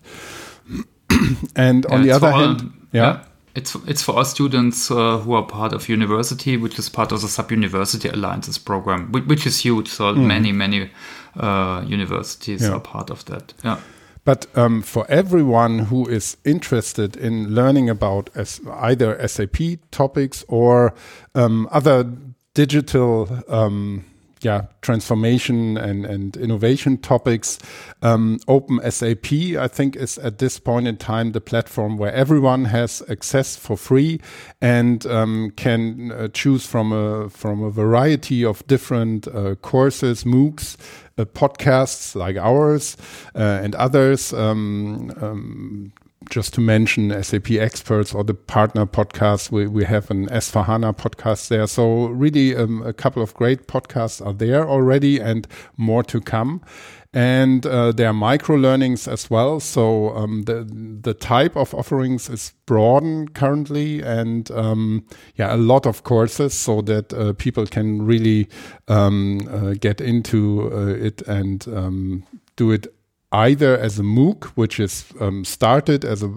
and 1.56 1.86
on 1.86 2.02
the 2.02 2.10
other 2.10 2.32
hand, 2.32 2.72
yeah. 2.92 3.02
yeah. 3.02 3.24
It's, 3.54 3.76
it's 3.86 4.02
for 4.02 4.18
us 4.18 4.32
students 4.32 4.90
uh, 4.90 5.18
who 5.18 5.32
are 5.34 5.46
part 5.46 5.72
of 5.72 5.88
university, 5.88 6.56
which 6.56 6.76
is 6.76 6.88
part 6.88 7.12
of 7.12 7.20
the 7.22 7.28
SAP 7.28 7.52
University 7.52 8.08
Alliances 8.08 8.58
program, 8.58 9.12
which, 9.12 9.26
which 9.26 9.46
is 9.46 9.60
huge. 9.60 9.86
So 9.86 10.12
mm. 10.12 10.26
many, 10.26 10.50
many 10.50 10.90
uh, 11.36 11.84
universities 11.86 12.62
yeah. 12.62 12.72
are 12.72 12.80
part 12.80 13.10
of 13.10 13.24
that. 13.26 13.54
Yeah. 13.62 13.78
But 14.24 14.46
um, 14.56 14.80
for 14.82 15.06
everyone 15.10 15.80
who 15.80 16.08
is 16.08 16.36
interested 16.44 17.16
in 17.16 17.54
learning 17.54 17.90
about 17.90 18.30
either 18.72 19.28
SAP 19.28 19.56
topics 19.90 20.44
or 20.48 20.94
um, 21.34 21.68
other 21.70 22.10
digital 22.54 23.42
um, 23.48 24.04
yeah, 24.44 24.66
transformation 24.82 25.78
and, 25.78 26.04
and 26.04 26.36
innovation 26.36 26.98
topics. 26.98 27.58
Um, 28.02 28.38
Open 28.46 28.78
SAP, 28.90 29.32
I 29.32 29.68
think, 29.68 29.96
is 29.96 30.18
at 30.18 30.38
this 30.38 30.58
point 30.60 30.86
in 30.86 30.98
time 30.98 31.32
the 31.32 31.40
platform 31.40 31.96
where 31.96 32.12
everyone 32.12 32.66
has 32.66 33.02
access 33.08 33.56
for 33.56 33.76
free 33.76 34.20
and 34.60 35.06
um, 35.06 35.52
can 35.56 36.12
uh, 36.12 36.28
choose 36.28 36.66
from 36.66 36.92
a 36.92 37.30
from 37.30 37.62
a 37.62 37.70
variety 37.70 38.44
of 38.44 38.66
different 38.66 39.26
uh, 39.28 39.54
courses, 39.56 40.24
MOOCs, 40.24 40.76
uh, 41.16 41.24
podcasts 41.24 42.14
like 42.14 42.36
ours 42.36 42.96
uh, 43.34 43.60
and 43.62 43.74
others. 43.74 44.32
Um, 44.32 45.10
um 45.22 45.92
just 46.30 46.54
to 46.54 46.60
mention 46.60 47.22
SAP 47.22 47.52
experts 47.52 48.14
or 48.14 48.24
the 48.24 48.34
partner 48.34 48.86
podcast, 48.86 49.50
we, 49.50 49.66
we 49.66 49.84
have 49.84 50.10
an 50.10 50.28
S4HANA 50.28 50.96
podcast 50.96 51.48
there. 51.48 51.66
So 51.66 52.06
really 52.06 52.56
um, 52.56 52.82
a 52.82 52.92
couple 52.92 53.22
of 53.22 53.34
great 53.34 53.66
podcasts 53.66 54.24
are 54.24 54.32
there 54.32 54.68
already 54.68 55.20
and 55.20 55.46
more 55.76 56.02
to 56.04 56.20
come. 56.20 56.62
And 57.12 57.64
uh, 57.64 57.92
there 57.92 58.08
are 58.08 58.12
micro 58.12 58.56
learnings 58.56 59.06
as 59.06 59.30
well. 59.30 59.60
So 59.60 60.10
um, 60.16 60.42
the 60.42 60.64
the 60.64 61.14
type 61.14 61.54
of 61.56 61.72
offerings 61.72 62.28
is 62.28 62.52
broadened 62.66 63.34
currently, 63.34 64.02
and 64.02 64.50
um, 64.50 65.06
yeah, 65.36 65.54
a 65.54 65.56
lot 65.56 65.86
of 65.86 66.02
courses 66.02 66.54
so 66.54 66.80
that 66.82 67.12
uh, 67.12 67.32
people 67.34 67.66
can 67.66 68.02
really 68.04 68.48
um, 68.88 69.46
uh, 69.48 69.74
get 69.78 70.00
into 70.00 70.68
uh, 70.72 70.86
it 70.86 71.22
and 71.28 71.68
um, 71.68 72.24
do 72.56 72.72
it 72.72 72.92
either 73.34 73.76
as 73.76 73.98
a 73.98 74.02
MOOC, 74.02 74.44
which 74.54 74.78
is 74.78 75.04
um, 75.20 75.44
started 75.44 76.04
as 76.04 76.22
a 76.22 76.30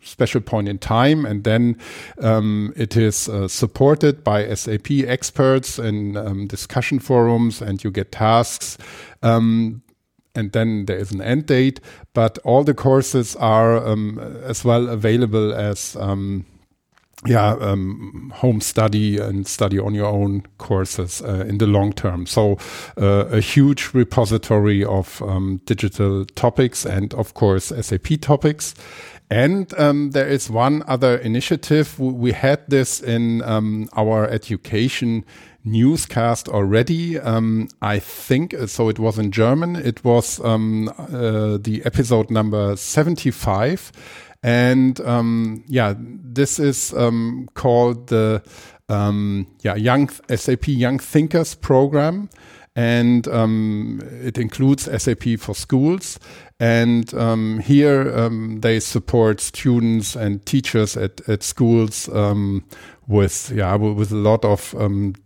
special 0.00 0.40
point 0.40 0.68
in 0.68 0.78
time, 0.78 1.26
and 1.26 1.44
then 1.44 1.76
um, 2.20 2.72
it 2.76 2.96
is 2.96 3.28
uh, 3.28 3.46
supported 3.46 4.24
by 4.24 4.52
SAP 4.54 4.90
experts 5.06 5.78
in 5.78 6.16
um, 6.16 6.46
discussion 6.46 6.98
forums, 6.98 7.60
and 7.60 7.84
you 7.84 7.90
get 7.90 8.10
tasks. 8.10 8.78
Um, 9.22 9.82
and 10.34 10.52
then 10.52 10.86
there 10.86 10.96
is 10.96 11.12
an 11.12 11.20
end 11.20 11.46
date, 11.46 11.80
but 12.14 12.38
all 12.38 12.64
the 12.64 12.74
courses 12.74 13.36
are 13.36 13.76
um, 13.86 14.18
as 14.42 14.64
well 14.64 14.88
available 14.88 15.52
as 15.52 15.96
um, 15.96 16.46
yeah, 17.26 17.50
um, 17.60 18.32
home 18.36 18.60
study 18.60 19.18
and 19.18 19.46
study 19.46 19.78
on 19.78 19.94
your 19.94 20.06
own 20.06 20.42
courses 20.56 21.20
uh, 21.20 21.44
in 21.46 21.58
the 21.58 21.66
long 21.66 21.92
term. 21.92 22.24
So, 22.24 22.56
uh, 22.96 23.26
a 23.26 23.40
huge 23.40 23.90
repository 23.92 24.84
of 24.84 25.20
um, 25.22 25.60
digital 25.66 26.24
topics 26.24 26.86
and, 26.86 27.12
of 27.14 27.34
course, 27.34 27.72
SAP 27.78 28.20
topics. 28.22 28.74
And 29.30 29.72
um, 29.78 30.10
there 30.10 30.26
is 30.26 30.50
one 30.50 30.82
other 30.88 31.16
initiative. 31.18 31.98
We 32.00 32.32
had 32.32 32.62
this 32.68 33.00
in 33.00 33.42
um, 33.42 33.88
our 33.96 34.26
education 34.26 35.24
newscast 35.62 36.48
already. 36.48 37.18
Um, 37.18 37.68
I 37.82 37.98
think 37.98 38.54
so. 38.66 38.88
It 38.88 38.98
was 38.98 39.18
in 39.18 39.30
German. 39.30 39.76
It 39.76 40.02
was 40.04 40.40
um, 40.44 40.88
uh, 40.98 41.58
the 41.58 41.82
episode 41.84 42.30
number 42.30 42.76
75 42.76 43.92
and 44.42 45.00
um, 45.00 45.64
yeah, 45.66 45.94
this 45.98 46.58
is 46.58 46.94
um, 46.94 47.48
called 47.54 48.08
the 48.08 48.42
um, 48.88 49.46
yeah 49.62 49.74
Young 49.74 50.08
SAP 50.34 50.68
Young 50.68 50.98
Thinkers 50.98 51.54
program, 51.54 52.30
and 52.74 53.28
um, 53.28 54.00
it 54.22 54.38
includes 54.38 54.84
SAP 55.02 55.38
for 55.38 55.54
schools. 55.54 56.18
And 56.58 57.12
um, 57.14 57.60
here 57.60 58.14
um, 58.14 58.60
they 58.60 58.80
support 58.80 59.40
students 59.40 60.14
and 60.14 60.44
teachers 60.44 60.94
at, 60.94 61.26
at 61.26 61.42
schools 61.42 62.08
with 63.06 63.50
yeah 63.54 63.74
with 63.76 64.12
a 64.12 64.16
lot 64.16 64.44
of 64.44 64.74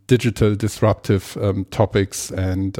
digital 0.06 0.54
disruptive 0.54 1.37
topics 1.71 2.30
and 2.30 2.78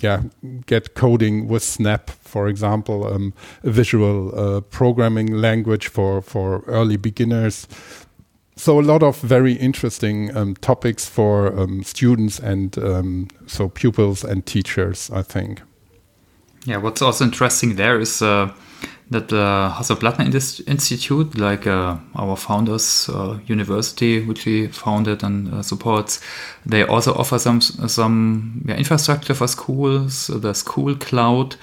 yeah, 0.00 0.22
get 0.66 0.94
coding 0.94 1.48
with 1.48 1.62
Snap, 1.62 2.10
for 2.10 2.48
example, 2.48 3.06
um, 3.06 3.34
a 3.62 3.70
visual 3.70 4.38
uh, 4.38 4.60
programming 4.60 5.32
language 5.32 5.88
for, 5.88 6.22
for 6.22 6.62
early 6.66 6.96
beginners. 6.96 7.66
So 8.56 8.78
a 8.78 8.82
lot 8.82 9.02
of 9.02 9.20
very 9.20 9.54
interesting 9.54 10.34
um, 10.36 10.54
topics 10.54 11.08
for 11.08 11.58
um, 11.58 11.82
students 11.82 12.38
and 12.38 12.78
um, 12.78 13.28
so 13.46 13.68
pupils 13.68 14.22
and 14.22 14.46
teachers, 14.46 15.10
I 15.12 15.22
think. 15.22 15.60
Yeah, 16.64 16.76
what's 16.76 17.02
also 17.02 17.24
interesting 17.24 17.74
there 17.74 17.98
is 17.98 18.22
uh, 18.22 18.52
that 19.14 19.28
the 19.28 19.70
Hasso-Plattner 19.72 20.24
Institute, 20.66 21.38
like 21.38 21.68
uh, 21.68 21.96
our 22.16 22.36
founders 22.36 23.08
uh, 23.08 23.38
university, 23.46 24.20
which 24.24 24.44
we 24.44 24.66
founded 24.66 25.22
and 25.22 25.54
uh, 25.54 25.62
supports, 25.62 26.20
they 26.66 26.82
also 26.82 27.14
offer 27.14 27.38
some 27.38 27.60
some 27.60 28.62
yeah, 28.66 28.74
infrastructure 28.74 29.34
for 29.34 29.46
schools, 29.46 30.26
the 30.26 30.52
school 30.52 30.96
cloud, 30.96 31.54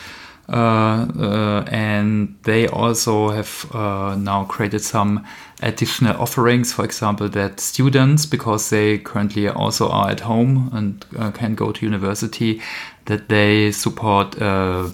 uh, 0.47 1.05
uh, 1.19 1.65
and 1.67 2.37
they 2.43 2.67
also 2.67 3.29
have 3.29 3.65
uh, 3.75 4.15
now 4.15 4.45
created 4.45 4.81
some 4.81 5.25
additional 5.61 6.15
offerings. 6.21 6.71
For 6.71 6.85
example, 6.85 7.27
that 7.29 7.59
students, 7.59 8.25
because 8.25 8.69
they 8.69 8.99
currently 8.99 9.49
also 9.49 9.89
are 9.89 10.09
at 10.09 10.21
home 10.21 10.69
and 10.73 11.05
can 11.33 11.55
go 11.55 11.73
to 11.73 11.85
university, 11.85 12.61
that 13.05 13.27
they 13.27 13.71
support 13.71 14.41
uh, 14.41 14.45
uh, 14.45 14.89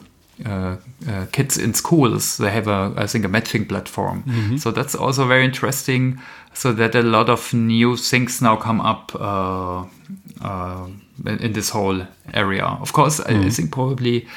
kids 1.32 1.58
in 1.58 1.74
schools. 1.74 2.38
They 2.38 2.51
have 2.51 2.67
a, 2.67 2.94
I 2.96 3.08
think, 3.08 3.25
a 3.25 3.27
matching 3.27 3.65
platform. 3.65 4.24
Mm-hmm. 4.24 4.58
So 4.58 4.72
that's 4.72 4.96
also 4.96 5.27
very 5.27 5.46
interesting. 5.46 6.20
So 6.53 6.74
that 6.74 6.96
a 6.96 7.03
lot 7.03 7.29
of 7.29 7.53
new 7.53 7.98
things 7.98 8.41
now 8.41 8.56
come 8.56 8.82
up 8.82 9.12
uh, 9.15 9.86
uh 10.41 10.88
in 11.25 11.53
this 11.53 11.70
whole 11.70 12.06
area. 12.34 12.65
Of 12.65 12.94
course, 12.94 13.20
mm-hmm. 13.20 13.48
I 13.48 13.50
think 13.50 13.72
probably 13.72 14.27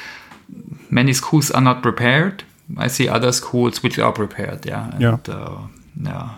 many 0.89 1.13
schools 1.13 1.51
are 1.51 1.61
not 1.61 1.81
prepared. 1.81 2.43
I 2.77 2.87
see 2.87 3.07
other 3.07 3.31
schools 3.31 3.83
which 3.83 3.99
are 3.99 4.13
prepared. 4.13 4.65
Yeah. 4.65 4.91
And, 4.91 5.01
yeah. 5.01 5.17
Uh, 5.27 5.67
yeah. 6.01 6.29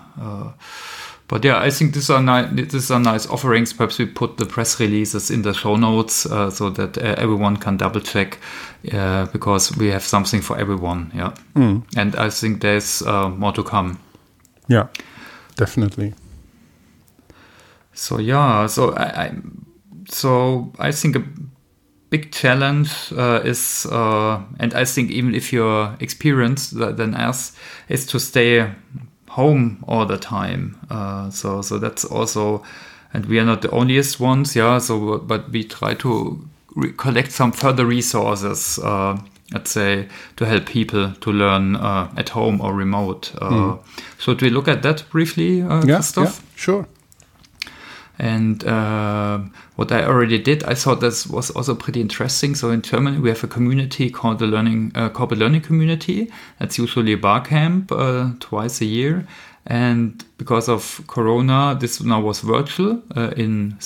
But 1.33 1.43
yeah, 1.43 1.57
I 1.57 1.71
think 1.71 1.95
these 1.95 2.11
are 2.11 2.21
nice. 2.21 2.47
These 2.53 2.91
are 2.91 2.99
nice 2.99 3.25
offerings. 3.27 3.73
Perhaps 3.73 3.97
we 3.97 4.05
put 4.05 4.37
the 4.37 4.45
press 4.45 4.79
releases 4.79 5.31
in 5.31 5.41
the 5.41 5.51
show 5.51 5.75
notes 5.75 6.27
uh, 6.27 6.51
so 6.51 6.69
that 6.69 6.95
uh, 6.95 7.15
everyone 7.17 7.57
can 7.57 7.75
double 7.75 8.01
check 8.01 8.37
uh, 8.93 9.25
because 9.33 9.75
we 9.75 9.87
have 9.87 10.03
something 10.03 10.41
for 10.41 10.59
everyone. 10.59 11.11
Yeah, 11.15 11.33
Mm. 11.55 11.85
and 11.97 12.15
I 12.15 12.29
think 12.29 12.61
there's 12.61 13.01
uh, 13.01 13.29
more 13.29 13.51
to 13.53 13.63
come. 13.63 13.97
Yeah, 14.67 14.89
definitely. 15.55 16.13
So 17.93 18.19
yeah, 18.19 18.67
so 18.67 18.91
I, 18.93 19.23
I 19.23 19.31
so 20.07 20.71
I 20.77 20.91
think 20.91 21.15
a 21.15 21.23
big 22.11 22.31
challenge 22.31 22.91
uh, 23.17 23.41
is, 23.43 23.87
uh, 23.91 24.39
and 24.59 24.75
I 24.75 24.85
think 24.85 25.09
even 25.09 25.33
if 25.33 25.51
you're 25.51 25.95
experienced 25.99 26.77
than 26.77 27.15
us, 27.15 27.53
is 27.89 28.05
to 28.05 28.19
stay 28.19 28.69
home 29.35 29.83
all 29.87 30.05
the 30.05 30.17
time. 30.17 30.75
Uh, 30.89 31.29
so 31.29 31.61
so 31.61 31.77
that's 31.79 32.05
also, 32.05 32.63
and 33.13 33.25
we 33.25 33.39
are 33.39 33.45
not 33.45 33.61
the 33.61 33.69
onlyest 33.69 34.19
ones, 34.19 34.55
yeah. 34.55 34.79
So 34.79 35.17
but 35.19 35.51
we 35.51 35.63
try 35.63 35.93
to 35.95 36.37
re- 36.75 36.93
collect 36.97 37.31
some 37.31 37.51
further 37.51 37.85
resources. 37.85 38.79
Uh, 38.79 39.17
let's 39.53 39.71
say 39.71 40.07
to 40.35 40.45
help 40.45 40.65
people 40.65 41.11
to 41.21 41.31
learn 41.31 41.75
uh, 41.75 42.07
at 42.17 42.29
home 42.29 42.59
or 42.61 42.73
remote. 42.73 43.31
Uh, 43.41 43.77
Should 44.17 44.41
we 44.41 44.49
look 44.49 44.67
at 44.67 44.81
that 44.81 45.03
briefly, 45.11 45.61
uh, 45.61 45.83
Yeah, 45.85 45.95
Christoph? 45.97 46.25
yeah, 46.25 46.49
sure. 46.55 46.85
And 48.19 48.63
uh, 48.65 49.39
what 49.75 49.91
I 49.91 50.03
already 50.05 50.37
did, 50.37 50.63
I 50.63 50.75
thought 50.75 51.01
this 51.01 51.25
was 51.25 51.49
also 51.51 51.73
pretty 51.73 51.99
interesting. 51.99 52.55
So 52.55 52.69
in 52.69 52.81
Germany, 52.81 53.19
we 53.19 53.29
have 53.29 53.43
a 53.43 53.47
community 53.47 54.09
called 54.09 54.39
the 54.39 54.45
Learning 54.45 54.91
uh, 54.95 55.09
Corporate 55.09 55.39
Learning 55.39 55.61
Community. 55.61 56.31
That's 56.59 56.77
usually 56.77 57.13
a 57.13 57.17
bar 57.17 57.41
camp 57.41 57.91
uh, 57.91 58.31
twice 58.39 58.81
a 58.81 58.85
year. 58.85 59.25
And 59.65 60.23
because 60.37 60.69
of 60.69 61.01
Corona, 61.07 61.75
this 61.79 62.01
now 62.01 62.21
was 62.21 62.41
virtual 62.41 63.01
uh, 63.15 63.31
in 63.35 63.77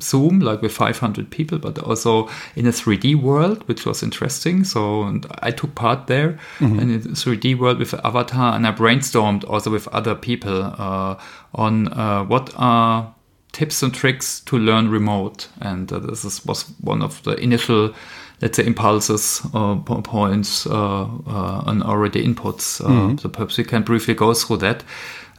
Zoom, 0.00 0.40
like 0.40 0.62
with 0.62 0.72
500 0.72 1.30
people, 1.30 1.58
but 1.58 1.78
also 1.78 2.28
in 2.54 2.66
a 2.66 2.70
3D 2.70 3.20
world, 3.20 3.66
which 3.66 3.86
was 3.86 4.02
interesting. 4.02 4.64
So 4.64 5.02
and 5.02 5.26
I 5.40 5.50
took 5.50 5.74
part 5.74 6.06
there 6.06 6.38
in 6.60 6.94
a 6.94 6.98
3D 6.98 7.58
world 7.58 7.78
with 7.78 7.94
avatar, 8.04 8.54
and 8.54 8.66
I 8.66 8.72
brainstormed 8.72 9.48
also 9.48 9.70
with 9.70 9.88
other 9.88 10.14
people 10.14 10.62
uh, 10.62 11.18
on 11.54 11.88
uh, 11.92 12.24
what 12.24 12.52
are 12.56 13.14
tips 13.52 13.82
and 13.82 13.94
tricks 13.94 14.40
to 14.40 14.58
learn 14.58 14.90
remote. 14.90 15.48
And 15.60 15.92
uh, 15.92 15.98
this 15.98 16.24
is, 16.24 16.44
was 16.46 16.64
one 16.80 17.02
of 17.02 17.22
the 17.22 17.34
initial, 17.36 17.94
let's 18.40 18.56
say, 18.56 18.66
impulses 18.66 19.42
uh, 19.54 19.76
points 19.76 20.66
uh, 20.66 21.04
uh, 21.26 21.62
and 21.66 21.82
already 21.82 22.24
inputs. 22.24 22.80
Uh, 22.80 23.16
So 23.16 23.28
perhaps 23.28 23.58
we 23.58 23.64
can 23.64 23.82
briefly 23.82 24.14
go 24.14 24.34
through 24.34 24.58
that. 24.58 24.84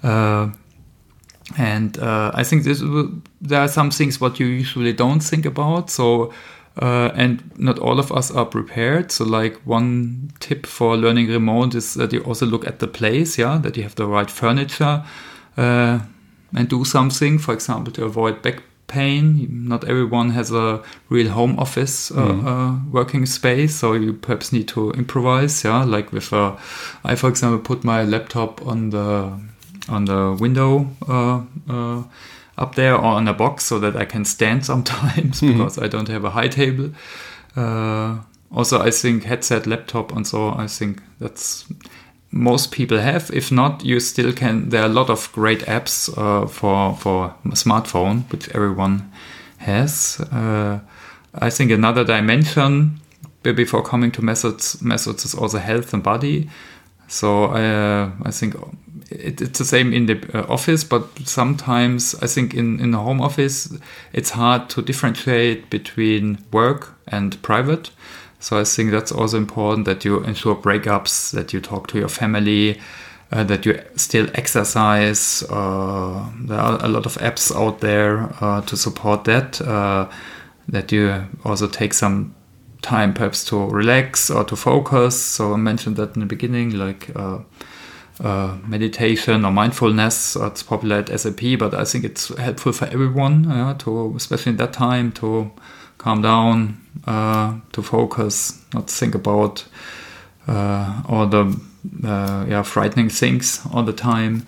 Uh, 0.04 0.50
and 1.58 1.98
uh, 2.00 2.32
I 2.34 2.44
think 2.44 2.64
this 2.64 2.82
there 3.42 3.60
are 3.60 3.68
some 3.68 3.92
things 3.92 4.22
what 4.22 4.40
you 4.40 4.46
usually 4.46 4.94
don't 4.94 5.20
think 5.20 5.46
about. 5.46 5.90
So, 5.90 6.34
uh, 6.82 7.12
and 7.16 7.44
not 7.58 7.80
all 7.80 8.00
of 8.00 8.12
us 8.12 8.32
are 8.32 8.46
prepared. 8.46 9.12
So, 9.12 9.26
like 9.26 9.60
one 9.66 10.32
tip 10.40 10.66
for 10.66 10.98
learning 10.98 11.28
remote 11.28 11.76
is 11.76 11.94
that 11.96 12.14
you 12.14 12.22
also 12.22 12.46
look 12.46 12.66
at 12.68 12.80
the 12.80 12.88
place, 12.88 13.38
yeah, 13.38 13.60
that 13.62 13.76
you 13.78 13.84
have 13.84 13.96
the 13.96 14.08
right 14.08 14.32
furniture, 14.32 15.04
uh, 15.58 16.00
and 16.56 16.70
do 16.70 16.84
something. 16.86 17.40
For 17.40 17.54
example, 17.54 17.92
to 17.94 18.06
avoid 18.06 18.42
back 18.42 18.64
pain. 18.88 19.68
Not 19.68 19.84
everyone 19.86 20.32
has 20.32 20.52
a 20.52 20.82
real 21.10 21.32
home 21.32 21.58
office 21.60 22.12
uh, 22.12 22.24
uh, 22.24 22.76
working 22.92 23.26
space, 23.26 23.76
so 23.76 23.94
you 23.94 24.14
perhaps 24.14 24.52
need 24.52 24.68
to 24.70 24.92
improvise. 24.92 25.64
Yeah, 25.64 25.84
like 25.84 26.12
with 26.12 26.32
uh, 26.34 26.56
I, 27.04 27.16
for 27.16 27.30
example, 27.30 27.60
put 27.60 27.84
my 27.84 28.04
laptop 28.04 28.66
on 28.66 28.90
the 28.92 29.40
on 29.90 30.06
the 30.06 30.38
window 30.40 30.88
uh, 31.08 31.42
uh, 31.70 32.04
up 32.58 32.76
there 32.76 32.96
or 32.96 33.04
on 33.04 33.28
a 33.28 33.34
box 33.34 33.66
so 33.66 33.80
that 33.80 33.96
I 33.96 34.06
can 34.06 34.26
stand 34.26 34.66
sometimes 34.72 35.42
because 35.42 35.78
I 35.78 35.88
don't 35.88 36.08
have 36.08 36.24
a 36.26 36.30
high 36.30 36.48
table. 36.48 36.92
Uh, 37.56 38.20
also, 38.56 38.80
I 38.80 38.92
think 38.92 39.24
headset, 39.24 39.66
laptop, 39.66 40.12
and 40.12 40.28
so 40.28 40.50
I 40.50 40.68
think 40.68 41.02
that's 41.20 41.66
most 42.34 42.72
people 42.72 42.98
have. 42.98 43.30
If 43.32 43.52
not, 43.52 43.86
you 43.86 44.00
still 44.00 44.34
can. 44.34 44.70
There 44.70 44.82
are 44.82 44.90
a 44.90 44.94
lot 44.94 45.10
of 45.10 45.32
great 45.32 45.62
apps 45.62 46.10
uh, 46.18 46.48
for 46.48 46.96
for 46.96 47.36
smartphone, 47.50 48.30
which 48.32 48.50
everyone 48.50 49.12
has. 49.60 50.20
Uh, 50.32 50.80
I 51.36 51.50
think 51.50 51.72
another 51.72 52.04
dimension 52.04 53.00
before 53.44 53.84
coming 53.84 54.12
to 54.12 54.22
methods 54.22 54.82
methods 54.82 55.26
is 55.26 55.36
also 55.36 55.60
health 55.60 55.94
and 55.94 56.04
body. 56.04 56.50
So 57.08 57.46
uh, 57.46 58.10
I 58.24 58.32
think 58.32 58.56
it, 59.12 59.42
it's 59.42 59.60
the 59.60 59.66
same 59.66 59.94
in 59.94 60.08
the 60.08 60.18
uh, 60.34 60.52
office, 60.52 60.84
but 60.84 61.04
sometimes 61.26 62.16
I 62.22 62.28
think 62.28 62.54
in, 62.54 62.80
in 62.80 62.92
the 62.92 62.98
home 62.98 63.22
office 63.22 63.72
it's 64.14 64.32
hard 64.32 64.70
to 64.70 64.82
differentiate 64.82 65.70
between 65.70 66.44
work 66.52 66.94
and 67.08 67.40
private. 67.42 67.92
So 68.44 68.60
I 68.60 68.66
think 68.66 68.92
that's 68.92 69.14
also 69.14 69.38
important 69.38 69.86
that 69.86 70.04
you 70.04 70.20
ensure 70.20 70.54
breakups, 70.54 71.32
that 71.32 71.54
you 71.54 71.62
talk 71.62 71.88
to 71.88 71.98
your 71.98 72.10
family, 72.10 72.78
uh, 73.32 73.46
that 73.46 73.66
you 73.66 73.82
still 73.96 74.28
exercise. 74.34 75.44
Uh, 75.44 76.30
there 76.42 76.60
are 76.60 76.78
a 76.84 76.90
lot 76.90 77.06
of 77.06 77.16
apps 77.20 77.56
out 77.56 77.80
there 77.80 78.34
uh, 78.42 78.60
to 78.64 78.76
support 78.76 79.24
that. 79.24 79.62
Uh, 79.62 80.10
that 80.68 80.92
you 80.92 81.26
also 81.46 81.70
take 81.70 81.94
some 81.94 82.36
time 82.82 83.14
perhaps 83.14 83.46
to 83.46 83.66
relax 83.68 84.30
or 84.30 84.44
to 84.44 84.58
focus. 84.58 85.22
So 85.22 85.54
I 85.54 85.56
mentioned 85.56 85.96
that 85.96 86.16
in 86.16 86.20
the 86.20 86.26
beginning, 86.26 86.72
like 86.72 87.16
uh, 87.16 87.40
uh, 88.22 88.58
meditation 88.68 89.46
or 89.46 89.54
mindfulness. 89.54 90.36
It's 90.36 90.64
popular 90.64 90.98
at 90.98 91.18
SAP, 91.18 91.60
but 91.60 91.74
I 91.74 91.86
think 91.86 92.04
it's 92.04 92.28
helpful 92.38 92.74
for 92.74 92.88
everyone 92.88 93.78
to, 93.78 94.14
especially 94.18 94.50
in 94.50 94.58
that 94.58 94.74
time, 94.74 95.14
to 95.14 95.50
calm 95.98 96.22
down, 96.22 96.78
uh, 97.06 97.56
to 97.72 97.82
focus, 97.82 98.62
not 98.74 98.90
think 98.90 99.16
about 99.16 99.66
uh, 100.48 101.02
all 101.08 101.28
the 101.28 101.60
uh, 102.04 102.46
yeah 102.48 102.64
frightening 102.64 103.10
things 103.10 103.62
all 103.74 103.84
the 103.84 103.94
time. 103.94 104.46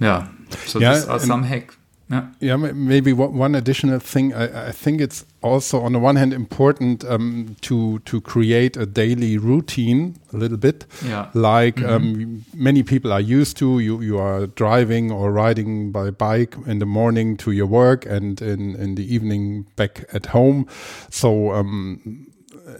Yeah. 0.00 0.28
So 0.66 0.78
Yeah, 0.78 0.94
these 0.94 1.08
are 1.08 1.18
some 1.18 1.42
hack. 1.42 1.76
Yeah. 2.08 2.26
Yeah, 2.40 2.56
maybe 2.56 3.12
one 3.12 3.56
additional 3.56 3.98
thing. 3.98 4.32
I, 4.32 4.68
I 4.68 4.72
think 4.72 5.00
it's 5.00 5.24
also 5.42 5.80
on 5.80 5.92
the 5.92 5.98
one 5.98 6.14
hand 6.16 6.32
important 6.32 7.04
um, 7.04 7.56
to 7.62 7.98
to 8.04 8.20
create 8.20 8.76
a 8.76 8.86
daily 8.86 9.38
routine 9.38 10.14
a 10.32 10.36
little 10.36 10.56
bit, 10.58 10.86
Yeah. 11.04 11.26
like 11.34 11.82
um, 11.82 12.44
many 12.54 12.82
people 12.84 13.12
are 13.12 13.20
used 13.20 13.56
to. 13.56 13.80
You 13.80 14.00
you 14.02 14.18
are 14.20 14.46
driving 14.46 15.10
or 15.10 15.32
riding 15.32 15.90
by 15.92 16.10
bike 16.10 16.56
in 16.66 16.78
the 16.78 16.86
morning 16.86 17.36
to 17.38 17.50
your 17.50 17.66
work 17.68 18.06
and 18.06 18.40
in 18.40 18.76
in 18.76 18.94
the 18.94 19.14
evening 19.14 19.66
back 19.76 20.04
at 20.14 20.26
home. 20.26 20.66
So 21.10 21.52
um, 21.54 22.26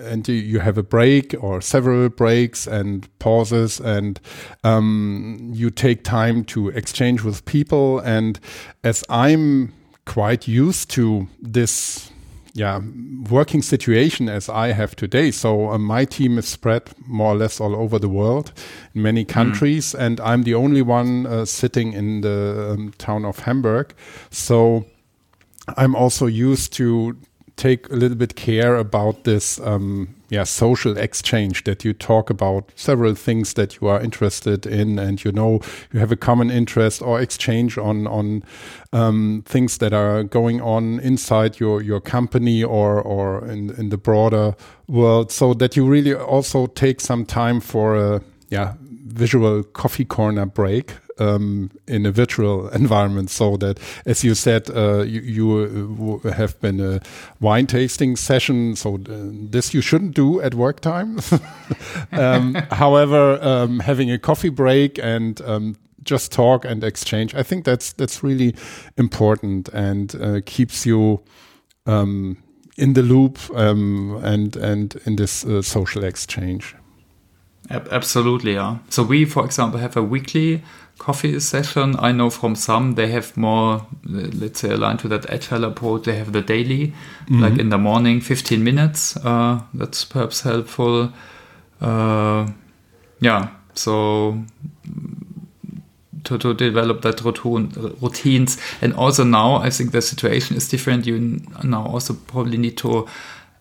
and 0.01 0.27
you, 0.27 0.35
you 0.35 0.59
have 0.61 0.79
a 0.79 0.83
break 0.83 1.35
or 1.41 1.61
several 1.61 2.09
breaks 2.09 2.67
and 2.67 3.09
pauses 3.19 3.81
and 3.81 4.21
um, 4.65 5.51
you 5.53 5.71
take 5.71 6.05
time 6.05 6.45
to 6.45 6.69
exchange 6.71 7.23
with 7.23 7.45
people? 7.45 8.01
And 8.01 8.41
as 8.87 9.05
i'm 9.09 9.73
quite 10.05 10.47
used 10.47 10.89
to 10.91 11.27
this 11.43 12.11
yeah 12.55 12.81
working 13.29 13.61
situation 13.61 14.29
as 14.29 14.49
i 14.49 14.69
have 14.69 14.95
today 14.95 15.31
so 15.31 15.71
uh, 15.71 15.79
my 15.79 16.05
team 16.05 16.39
is 16.39 16.47
spread 16.47 16.83
more 17.07 17.33
or 17.33 17.37
less 17.37 17.61
all 17.61 17.75
over 17.75 17.99
the 17.99 18.09
world 18.09 18.53
in 18.95 19.03
many 19.03 19.25
countries 19.25 19.95
and 19.95 20.21
i'm 20.21 20.45
the 20.45 20.55
only 20.55 20.81
one 20.81 21.27
uh, 21.27 21.45
sitting 21.45 21.93
in 21.93 22.21
the 22.21 22.71
um, 22.71 22.93
town 22.99 23.25
of 23.25 23.41
hamburg. 23.41 23.93
So 24.31 24.87
I'm 25.77 25.97
also 25.97 26.27
used 26.27 26.73
to 26.75 27.17
take 27.57 27.91
a 27.91 27.95
little 27.95 28.17
bit 28.17 28.37
care 28.37 28.77
about 28.77 29.25
this 29.25 29.59
um, 29.61 30.15
yeah 30.29 30.45
social 30.45 30.97
exchange 30.99 31.65
that 31.65 31.85
you 31.85 31.93
talk 31.93 32.31
about 32.31 32.71
several 32.75 33.15
things 33.15 33.55
that 33.55 33.81
you 33.81 33.89
are 33.89 34.01
interested 34.01 34.67
in 34.67 34.99
and 34.99 35.25
you 35.25 35.33
know 35.33 35.61
you 35.93 36.01
have 36.01 36.13
a 36.13 36.17
common 36.17 36.51
interest 36.51 37.01
or 37.01 37.21
exchange 37.21 37.79
on 37.79 38.07
on 38.07 38.43
um, 38.93 39.43
things 39.47 39.79
that 39.79 39.93
are 39.93 40.23
going 40.23 40.61
on 40.61 41.01
inside 41.01 41.61
your 41.61 41.83
your 41.83 42.01
company 42.01 42.63
or 42.63 43.01
or 43.01 43.47
in 43.47 43.71
in 43.79 43.89
the 43.91 43.99
broader 43.99 44.55
world. 44.89 45.33
So 45.33 45.55
that 45.55 45.77
you 45.77 45.87
really 45.87 46.15
also 46.15 46.67
take 46.67 47.01
some 47.01 47.25
time 47.25 47.61
for 47.61 47.97
a 47.97 48.21
yeah 48.49 48.75
visual 48.81 49.63
coffee 49.63 50.05
corner 50.05 50.47
break 50.47 50.93
um, 51.19 51.71
in 51.87 52.07
a 52.07 52.13
virtual 52.13 52.69
environment 52.83 53.31
so 53.31 53.57
that 53.57 53.79
as 54.05 54.25
you 54.25 54.35
said 54.35 54.71
uh, 54.71 55.03
you, 55.03 55.21
you 55.21 56.21
uh, 56.25 56.33
have 56.33 56.59
been 56.61 56.81
a 56.81 57.01
wine 57.41 57.67
tasting 57.67 58.17
session 58.17 58.77
so 58.77 58.95
uh, 58.95 58.99
this 59.51 59.75
you 59.75 59.81
shouldn't 59.81 60.15
do 60.15 60.41
at 60.41 60.55
work 60.55 60.81
time 60.81 61.19
um, 62.13 62.55
however 62.73 63.39
um, 63.43 63.81
having 63.81 64.11
a 64.11 64.19
coffee 64.19 64.51
break 64.51 64.99
and 64.99 65.41
um, 65.43 65.77
just 66.03 66.33
talk 66.33 66.65
and 66.65 66.85
exchange 66.85 67.35
i 67.35 67.43
think 67.43 67.65
that's 67.65 67.93
that's 67.93 68.23
really 68.23 68.55
important 68.97 69.69
and 69.71 70.15
uh, 70.21 70.41
keeps 70.47 70.87
you 70.87 71.21
um, 71.87 72.37
in 72.77 72.93
the 72.93 73.03
loop 73.03 73.39
um, 73.55 74.21
and 74.23 74.57
and 74.57 74.97
in 75.07 75.17
this 75.17 75.45
uh, 75.45 75.63
social 75.63 76.05
exchange 76.05 76.77
Absolutely, 77.71 78.55
yeah. 78.55 78.79
So 78.91 79.03
we, 79.03 79.25
for 79.25 79.45
example, 79.45 79.81
have 79.81 79.97
a 79.97 80.03
weekly 80.03 80.63
coffee 80.99 81.39
session. 81.41 81.97
I 81.99 82.13
know 82.13 82.31
from 82.31 82.57
some 82.57 82.95
they 82.95 83.09
have 83.09 83.37
more, 83.37 83.87
let's 84.05 84.61
say, 84.61 84.71
aligned 84.71 85.01
to 85.01 85.09
that 85.09 85.29
agile 85.31 85.65
approach. 85.65 86.05
They 86.05 86.17
have 86.17 86.33
the 86.33 86.43
daily, 86.43 86.89
mm-hmm. 86.89 87.43
like 87.43 87.59
in 87.59 87.69
the 87.69 87.79
morning, 87.79 88.21
15 88.21 88.63
minutes. 88.63 89.17
Uh, 89.19 89.61
that's 89.75 90.05
perhaps 90.05 90.43
helpful. 90.43 91.13
Uh, 91.81 92.49
yeah, 93.21 93.51
so 93.75 94.43
to, 96.25 96.39
to 96.39 96.55
develop 96.55 97.03
that 97.03 97.21
routine, 97.23 97.73
routines. 98.01 98.59
And 98.81 98.93
also 98.95 99.25
now, 99.25 99.57
I 99.57 99.71
think 99.71 99.93
the 99.93 100.03
situation 100.03 100.57
is 100.57 100.69
different. 100.69 101.07
You 101.07 101.41
now 101.63 101.87
also 101.87 102.15
probably 102.15 102.59
need 102.59 102.77
to 102.79 103.07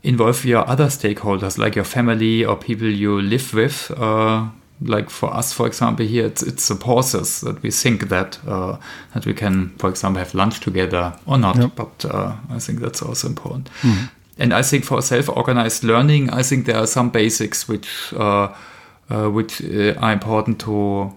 involve 0.04 0.45
your 0.45 0.67
other 0.67 0.86
stakeholders, 0.86 1.58
like 1.58 1.76
your 1.76 1.86
family 1.86 2.45
or 2.45 2.56
people 2.56 2.88
you 2.88 3.21
live 3.21 3.54
with. 3.54 3.91
Uh, 3.91 4.48
like 4.82 5.10
for 5.10 5.34
us, 5.34 5.54
for 5.54 5.68
example, 5.68 6.06
here 6.06 6.26
it's 6.26 6.44
it's 6.44 6.70
a 6.70 6.76
process 6.76 7.42
that 7.42 7.62
we 7.64 7.72
think 7.72 8.10
that 8.10 8.40
uh, 8.48 8.78
that 9.14 9.26
we 9.26 9.34
can, 9.34 9.70
for 9.78 9.90
example, 9.90 10.20
have 10.20 10.34
lunch 10.34 10.60
together 10.60 11.14
or 11.26 11.38
not. 11.38 11.58
Yep. 11.58 11.72
But 11.76 12.06
uh, 12.06 12.36
I 12.50 12.60
think 12.60 12.80
that's 12.80 13.02
also 13.02 13.28
important. 13.28 13.70
Mm. 13.82 14.10
And 14.38 14.54
I 14.54 14.62
think 14.64 14.84
for 14.84 15.02
self-organized 15.02 15.84
learning, 15.86 16.30
I 16.30 16.44
think 16.44 16.66
there 16.66 16.78
are 16.78 16.88
some 16.88 17.10
basics 17.10 17.70
which 17.70 18.14
uh, 18.14 18.54
uh 19.10 19.30
which 19.30 19.62
uh, 19.62 19.94
are 20.00 20.12
important 20.12 20.60
to 20.62 21.14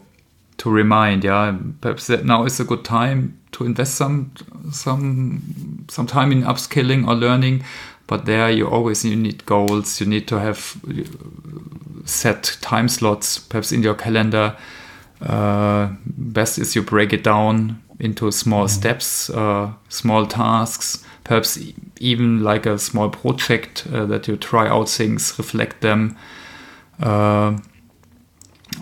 to 0.59 0.71
remind. 0.71 1.25
Yeah, 1.25 1.59
perhaps 1.81 2.07
that 2.07 2.25
now 2.25 2.45
is 2.45 2.61
a 2.61 2.65
good 2.65 2.85
time 2.85 3.39
to 3.53 3.65
invest 3.65 3.97
some 3.97 4.31
some 4.73 5.85
some 5.89 6.07
time 6.07 6.31
in 6.33 6.43
upskilling 6.43 7.09
or 7.09 7.15
learning. 7.15 7.65
But 8.09 8.25
there, 8.25 8.51
you 8.51 8.67
always 8.67 9.05
you 9.05 9.15
need 9.15 9.47
goals. 9.47 10.01
You 10.01 10.07
need 10.07 10.27
to 10.29 10.41
have 10.41 10.77
set 12.05 12.57
time 12.61 12.89
slots, 12.89 13.39
perhaps 13.39 13.71
in 13.71 13.83
your 13.83 13.95
calendar. 13.95 14.57
Uh, 15.21 15.91
best 16.07 16.59
is 16.59 16.75
you 16.75 16.83
break 16.83 17.13
it 17.13 17.23
down 17.23 17.83
into 18.01 18.31
small 18.33 18.65
mm. 18.65 18.71
steps, 18.71 19.31
uh, 19.31 19.73
small 19.89 20.27
tasks, 20.27 21.05
perhaps 21.25 21.59
even 22.01 22.43
like 22.43 22.67
a 22.67 22.79
small 22.79 23.11
project 23.11 23.87
uh, 23.93 24.07
that 24.07 24.27
you 24.27 24.37
try 24.37 24.67
out 24.67 24.89
things, 24.89 25.35
reflect 25.39 25.83
them. 25.83 26.17
Uh, 27.01 27.59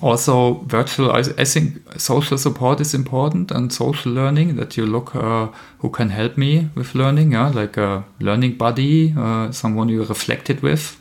also, 0.02 0.54
virtual, 0.66 1.12
I, 1.12 1.20
I, 1.38 1.44
think 1.44 1.80
social 1.98 2.38
support 2.38 2.80
is 2.80 2.94
important 2.94 3.50
and 3.50 3.72
social 3.72 4.12
learning 4.12 4.56
that 4.56 4.76
you 4.76 4.86
look 4.86 5.14
uh, 5.14 5.48
who 5.78 5.90
can 5.90 6.10
help 6.10 6.36
me 6.36 6.70
with 6.74 6.94
learning, 6.94 7.32
yeah, 7.32 7.48
like 7.48 7.76
a 7.76 8.04
learning 8.20 8.56
buddy, 8.56 9.14
uh, 9.16 9.50
someone 9.52 9.88
you 9.88 10.04
reflected 10.04 10.62
with 10.62 10.98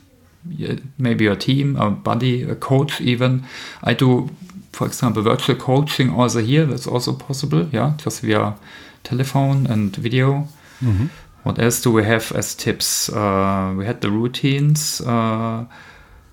maybe 0.98 1.28
a 1.28 1.36
team, 1.36 1.76
a 1.78 1.90
buddy, 1.90 2.44
a 2.44 2.56
coach 2.56 3.02
even. 3.02 3.44
I 3.84 3.94
do, 3.94 4.30
for 4.72 4.88
example, 4.88 5.24
virtual 5.24 5.56
coaching 5.56 6.12
also 6.12 6.42
here. 6.42 6.66
That's 6.66 6.88
also 6.88 7.14
possible, 7.14 7.68
yeah, 7.72 7.94
just 7.98 8.22
via 8.22 8.56
telephone 9.04 9.68
and 9.68 9.96
video. 9.96 10.48
Mm-hmm. 10.82 11.08
What 11.44 11.60
else 11.60 11.82
do 11.82 11.92
we 11.92 12.04
have 12.04 12.32
as 12.32 12.56
tips? 12.56 13.10
Uh, 13.10 13.74
we 13.78 13.86
had 13.86 14.02
the 14.02 14.10
routines. 14.10 15.02
Uh, 15.02 15.66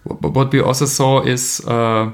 what 0.05 0.53
we 0.53 0.61
also 0.61 0.87
saw 0.87 1.23
is 1.23 1.61
uh, 1.67 2.11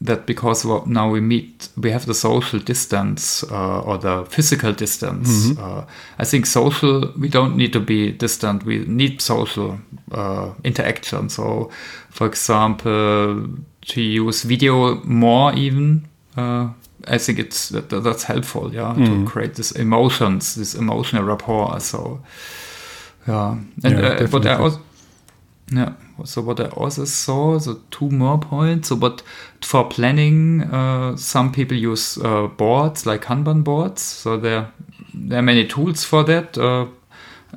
that 0.00 0.26
because 0.26 0.64
now 0.86 1.10
we 1.10 1.20
meet, 1.20 1.68
we 1.76 1.90
have 1.90 2.04
the 2.06 2.14
social 2.14 2.58
distance 2.58 3.42
uh, 3.50 3.80
or 3.80 3.96
the 3.98 4.26
physical 4.26 4.72
distance. 4.72 5.48
Mm-hmm. 5.48 5.64
Uh, 5.64 5.84
I 6.18 6.24
think 6.24 6.46
social, 6.46 7.12
we 7.18 7.28
don't 7.28 7.56
need 7.56 7.72
to 7.72 7.80
be 7.80 8.12
distant. 8.12 8.64
We 8.64 8.84
need 8.86 9.22
social 9.22 9.78
uh, 10.12 10.52
interaction. 10.64 11.30
So, 11.30 11.70
for 12.10 12.26
example, 12.26 13.48
to 13.86 14.00
use 14.02 14.42
video 14.42 14.96
more 15.04 15.54
even. 15.54 16.06
Uh, 16.36 16.68
I 17.08 17.18
think 17.18 17.38
it's 17.38 17.70
that, 17.70 17.88
that's 17.88 18.24
helpful, 18.24 18.74
yeah, 18.74 18.94
mm-hmm. 18.94 19.24
to 19.24 19.30
create 19.30 19.54
this 19.54 19.70
emotions, 19.72 20.56
this 20.56 20.74
emotional 20.74 21.22
rapport. 21.24 21.80
So, 21.80 22.20
yeah, 23.26 23.52
and 23.84 23.98
yeah, 23.98 24.08
uh, 24.08 24.26
but 24.26 24.44
I 24.44 24.56
also, 24.56 24.80
yeah 25.72 25.92
so 26.24 26.40
what 26.40 26.60
I 26.60 26.68
also 26.68 27.04
saw, 27.04 27.58
so 27.58 27.80
two 27.90 28.10
more 28.10 28.38
points. 28.38 28.88
So 28.88 28.96
but 28.96 29.22
for 29.60 29.88
planning, 29.88 30.62
uh, 30.62 31.16
some 31.16 31.52
people 31.52 31.76
use 31.76 32.18
uh, 32.18 32.46
boards 32.46 33.06
like 33.06 33.22
Kanban 33.22 33.62
boards. 33.64 34.02
So 34.02 34.36
there, 34.36 34.72
there 35.14 35.38
are 35.40 35.42
many 35.42 35.66
tools 35.66 36.04
for 36.04 36.24
that. 36.24 36.56
Uh, 36.56 36.86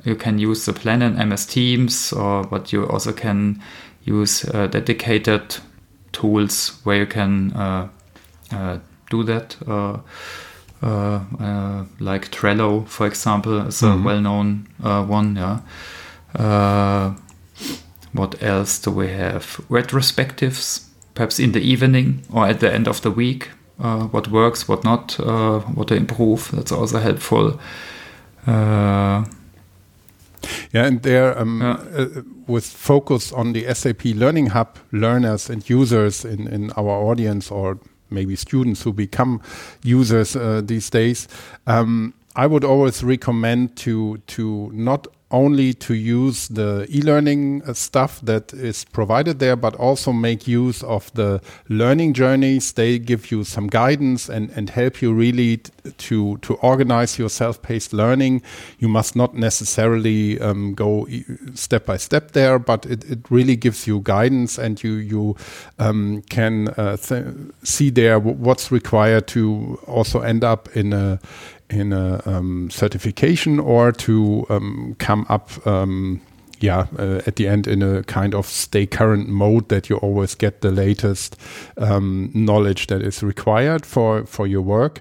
you 0.04 0.14
can 0.14 0.38
use 0.38 0.66
the 0.66 0.72
planner 0.72 1.06
in 1.06 1.28
MS 1.28 1.46
Teams, 1.46 2.12
or 2.12 2.44
but 2.44 2.72
you 2.72 2.86
also 2.86 3.12
can 3.12 3.62
use 4.04 4.44
uh, 4.44 4.66
dedicated 4.66 5.56
tools 6.12 6.80
where 6.84 6.96
you 6.96 7.06
can 7.06 7.52
uh, 7.52 7.88
uh, 8.52 8.78
do 9.10 9.22
that. 9.24 9.56
like 12.00 12.30
Trello, 12.30 12.86
for 12.86 13.06
example, 13.06 13.66
is 13.66 13.82
a 13.82 13.86
mm 13.86 13.92
-hmm. 13.92 14.04
well-known 14.04 14.66
one. 15.08 15.36
Yeah 15.36 17.14
what 18.12 18.42
else 18.42 18.78
do 18.78 18.90
we 18.90 19.08
have? 19.08 19.60
Retrospectives, 19.68 20.86
perhaps 21.14 21.38
in 21.38 21.52
the 21.52 21.60
evening 21.60 22.22
or 22.32 22.46
at 22.46 22.60
the 22.60 22.72
end 22.72 22.88
of 22.88 23.00
the 23.02 23.10
week. 23.10 23.50
Uh, 23.78 24.04
what 24.08 24.28
works, 24.28 24.68
what 24.68 24.84
not, 24.84 25.18
uh, 25.20 25.60
what 25.60 25.88
to 25.88 25.94
improve. 25.94 26.50
That's 26.52 26.72
also 26.72 26.98
helpful. 26.98 27.58
Uh, 28.46 29.24
yeah, 30.72 30.84
and 30.86 31.02
there, 31.02 31.38
um, 31.38 31.60
yeah. 31.60 31.76
Uh, 31.96 32.22
with 32.46 32.66
focus 32.66 33.32
on 33.32 33.52
the 33.52 33.72
SAP 33.72 34.04
Learning 34.04 34.48
Hub 34.48 34.78
learners 34.92 35.48
and 35.48 35.68
users 35.68 36.24
in, 36.24 36.46
in 36.48 36.70
our 36.72 36.90
audience, 36.90 37.50
or 37.50 37.78
maybe 38.10 38.36
students 38.36 38.82
who 38.82 38.92
become 38.92 39.40
users 39.82 40.36
uh, 40.36 40.60
these 40.64 40.90
days, 40.90 41.28
um, 41.66 42.14
I 42.36 42.46
would 42.46 42.64
always 42.64 43.02
recommend 43.02 43.76
to 43.76 44.18
to 44.28 44.70
not 44.72 45.06
only 45.30 45.72
to 45.74 45.94
use 45.94 46.48
the 46.48 46.86
e-learning 46.88 47.62
uh, 47.62 47.72
stuff 47.72 48.20
that 48.22 48.52
is 48.52 48.84
provided 48.84 49.38
there, 49.38 49.56
but 49.56 49.74
also 49.76 50.12
make 50.12 50.48
use 50.48 50.82
of 50.82 51.12
the 51.14 51.40
learning 51.68 52.14
journeys. 52.14 52.72
They 52.72 52.98
give 52.98 53.30
you 53.30 53.44
some 53.44 53.68
guidance 53.68 54.28
and, 54.28 54.50
and 54.50 54.70
help 54.70 55.00
you 55.00 55.12
really 55.12 55.58
to 55.98 56.36
to 56.38 56.54
organize 56.54 57.18
your 57.18 57.28
self-paced 57.28 57.92
learning. 57.92 58.42
You 58.78 58.88
must 58.88 59.14
not 59.14 59.34
necessarily 59.34 60.40
um, 60.40 60.74
go 60.74 61.06
step 61.54 61.86
by 61.86 61.96
step 61.96 62.32
there, 62.32 62.58
but 62.58 62.86
it, 62.86 63.04
it 63.10 63.30
really 63.30 63.56
gives 63.56 63.86
you 63.86 64.00
guidance 64.00 64.58
and 64.58 64.82
you 64.82 64.94
you 64.94 65.36
um, 65.78 66.22
can 66.28 66.68
uh, 66.76 66.96
see 67.62 67.90
there 67.90 68.18
what's 68.18 68.72
required 68.72 69.26
to 69.28 69.78
also 69.86 70.20
end 70.20 70.44
up 70.44 70.68
in 70.76 70.92
a 70.92 71.20
in 71.70 71.92
a 71.92 72.22
um, 72.26 72.70
certification 72.70 73.58
or 73.58 73.92
to 73.92 74.46
um, 74.48 74.96
come 74.98 75.26
up 75.28 75.66
um, 75.66 76.20
yeah 76.60 76.86
uh, 76.98 77.20
at 77.26 77.36
the 77.36 77.48
end 77.48 77.66
in 77.66 77.82
a 77.82 78.02
kind 78.04 78.34
of 78.34 78.46
stay 78.46 78.86
current 78.86 79.28
mode 79.28 79.68
that 79.68 79.88
you 79.88 79.96
always 79.96 80.34
get 80.34 80.60
the 80.60 80.70
latest 80.70 81.36
um, 81.78 82.30
knowledge 82.34 82.86
that 82.88 83.02
is 83.02 83.22
required 83.22 83.86
for 83.86 84.26
for 84.26 84.46
your 84.46 84.62
work. 84.62 85.00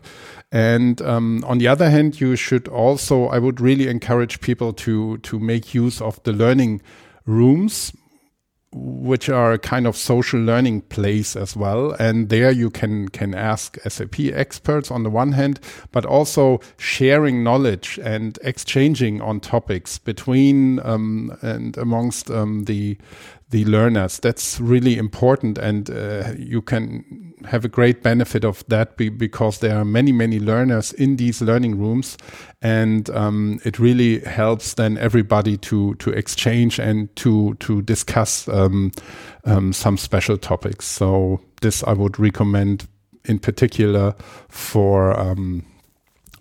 And 0.52 1.00
um, 1.04 1.44
on 1.46 1.60
the 1.60 1.68
other 1.68 1.92
hand 1.92 2.20
you 2.20 2.36
should 2.36 2.68
also 2.68 3.28
i 3.28 3.38
would 3.38 3.62
really 3.62 3.88
encourage 3.88 4.42
people 4.42 4.74
to 4.74 5.18
to 5.20 5.40
make 5.40 5.76
use 5.76 6.02
of 6.02 6.22
the 6.24 6.34
learning 6.34 6.82
rooms 7.26 7.94
which 8.72 9.30
are 9.30 9.54
a 9.54 9.60
kind 9.60 9.88
of 9.88 9.98
social 9.98 10.40
learning 10.40 10.82
place 10.82 11.36
as 11.36 11.56
well. 11.56 11.92
And 11.94 12.30
there 12.30 12.52
you 12.52 12.70
can 12.70 13.10
can 13.10 13.34
ask 13.34 13.78
SAP 13.88 14.20
experts 14.20 14.92
on 14.92 15.04
the 15.04 15.10
one 15.10 15.32
hand, 15.32 15.60
but 15.92 16.06
also 16.06 16.60
sharing 16.78 17.44
knowledge 17.44 18.00
and 18.04 18.38
exchanging 18.44 19.22
on 19.22 19.40
topics 19.40 19.98
between 19.98 20.80
um, 20.86 21.36
and 21.42 21.78
amongst 21.78 22.30
um, 22.30 22.66
the 22.66 22.98
the 23.50 23.66
learners. 23.66 24.20
That's 24.20 24.60
really 24.60 24.98
important, 24.98 25.58
and 25.58 25.90
uh, 25.90 26.34
you 26.38 26.62
can 26.62 27.34
have 27.46 27.66
a 27.66 27.70
great 27.70 28.04
benefit 28.04 28.44
of 28.44 28.64
that 28.68 28.98
be 28.98 29.10
because 29.10 29.60
there 29.60 29.78
are 29.78 29.86
many, 29.86 30.12
many 30.12 30.40
learners 30.40 30.94
in 30.94 31.16
these 31.16 31.42
learning 31.42 31.80
rooms, 31.80 32.18
and 32.62 33.10
um, 33.10 33.60
it 33.64 33.80
really 33.80 34.20
helps 34.20 34.76
then 34.76 34.98
everybody 34.98 35.58
to 35.58 35.96
to 35.96 36.12
exchange 36.12 36.80
and 36.80 37.16
to 37.16 37.56
to 37.56 37.82
discuss 37.82 38.48
um, 38.50 38.92
um, 39.46 39.74
some 39.74 39.98
special 39.98 40.38
topics. 40.38 40.86
So 40.86 41.42
this 41.62 41.84
I 41.84 41.94
would 41.94 42.20
recommend 42.20 42.88
in 43.26 43.40
particular 43.40 44.16
for 44.48 45.20
um, 45.20 45.64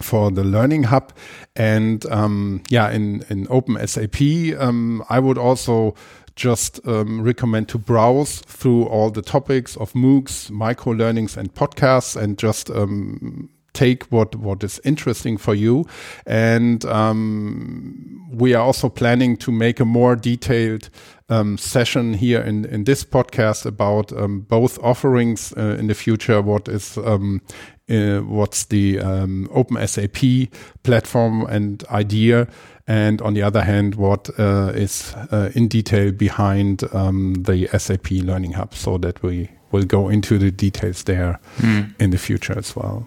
for 0.01 0.31
the 0.31 0.45
learning 0.45 0.85
hub 0.85 1.13
and 1.57 2.07
um, 2.07 2.63
yeah 2.69 2.91
in 2.91 3.25
in 3.31 3.47
open 3.51 3.85
sap 3.87 4.21
um, 4.61 5.05
i 5.09 5.19
would 5.19 5.39
also 5.39 5.95
just 6.39 6.81
um, 6.87 7.21
recommend 7.21 7.69
to 7.69 7.79
browse 7.79 8.39
through 8.43 8.85
all 8.85 9.11
the 9.11 9.21
topics 9.21 9.77
of 9.77 9.93
MOOCs, 9.93 10.51
micro 10.51 10.93
learnings, 10.93 11.37
and 11.37 11.53
podcasts, 11.53 12.15
and 12.15 12.39
just 12.39 12.71
um, 12.71 13.51
take 13.79 14.05
what 14.11 14.35
what 14.35 14.65
is 14.65 14.81
interesting 14.85 15.39
for 15.39 15.55
you, 15.55 15.87
and 16.27 16.85
um, 16.85 18.29
we 18.33 18.55
are 18.55 18.65
also 18.65 18.89
planning 18.89 19.37
to 19.37 19.53
make 19.53 19.81
a 19.81 19.85
more 19.85 20.17
detailed 20.17 20.91
um, 21.29 21.59
session 21.59 22.15
here 22.15 22.41
in, 22.41 22.65
in 22.65 22.85
this 22.85 23.05
podcast 23.05 23.67
about 23.67 24.13
um, 24.13 24.41
both 24.41 24.79
offerings 24.83 25.53
uh, 25.57 25.77
in 25.79 25.87
the 25.87 25.95
future. 25.95 26.43
What 26.43 26.69
is 26.69 26.99
um, 26.99 27.41
uh, 27.89 28.19
what's 28.21 28.65
the 28.67 29.01
um, 29.01 29.49
Open 29.53 29.87
SAP 29.87 30.51
platform 30.83 31.47
and 31.47 31.85
idea, 31.91 32.49
and 32.87 33.23
on 33.23 33.35
the 33.35 33.43
other 33.43 33.63
hand, 33.63 33.95
what 33.95 34.29
uh, 34.39 34.73
is 34.75 35.15
uh, 35.31 35.51
in 35.55 35.69
detail 35.69 36.13
behind 36.13 36.83
um, 36.93 37.35
the 37.35 37.69
SAP 37.79 38.11
Learning 38.11 38.53
Hub, 38.53 38.75
so 38.75 38.99
that 38.99 39.23
we 39.23 39.49
will 39.71 39.85
go 39.85 40.09
into 40.09 40.39
the 40.39 40.51
details 40.51 41.05
there 41.05 41.39
mm. 41.59 41.95
in 42.01 42.11
the 42.11 42.19
future 42.19 42.59
as 42.59 42.75
well. 42.75 43.07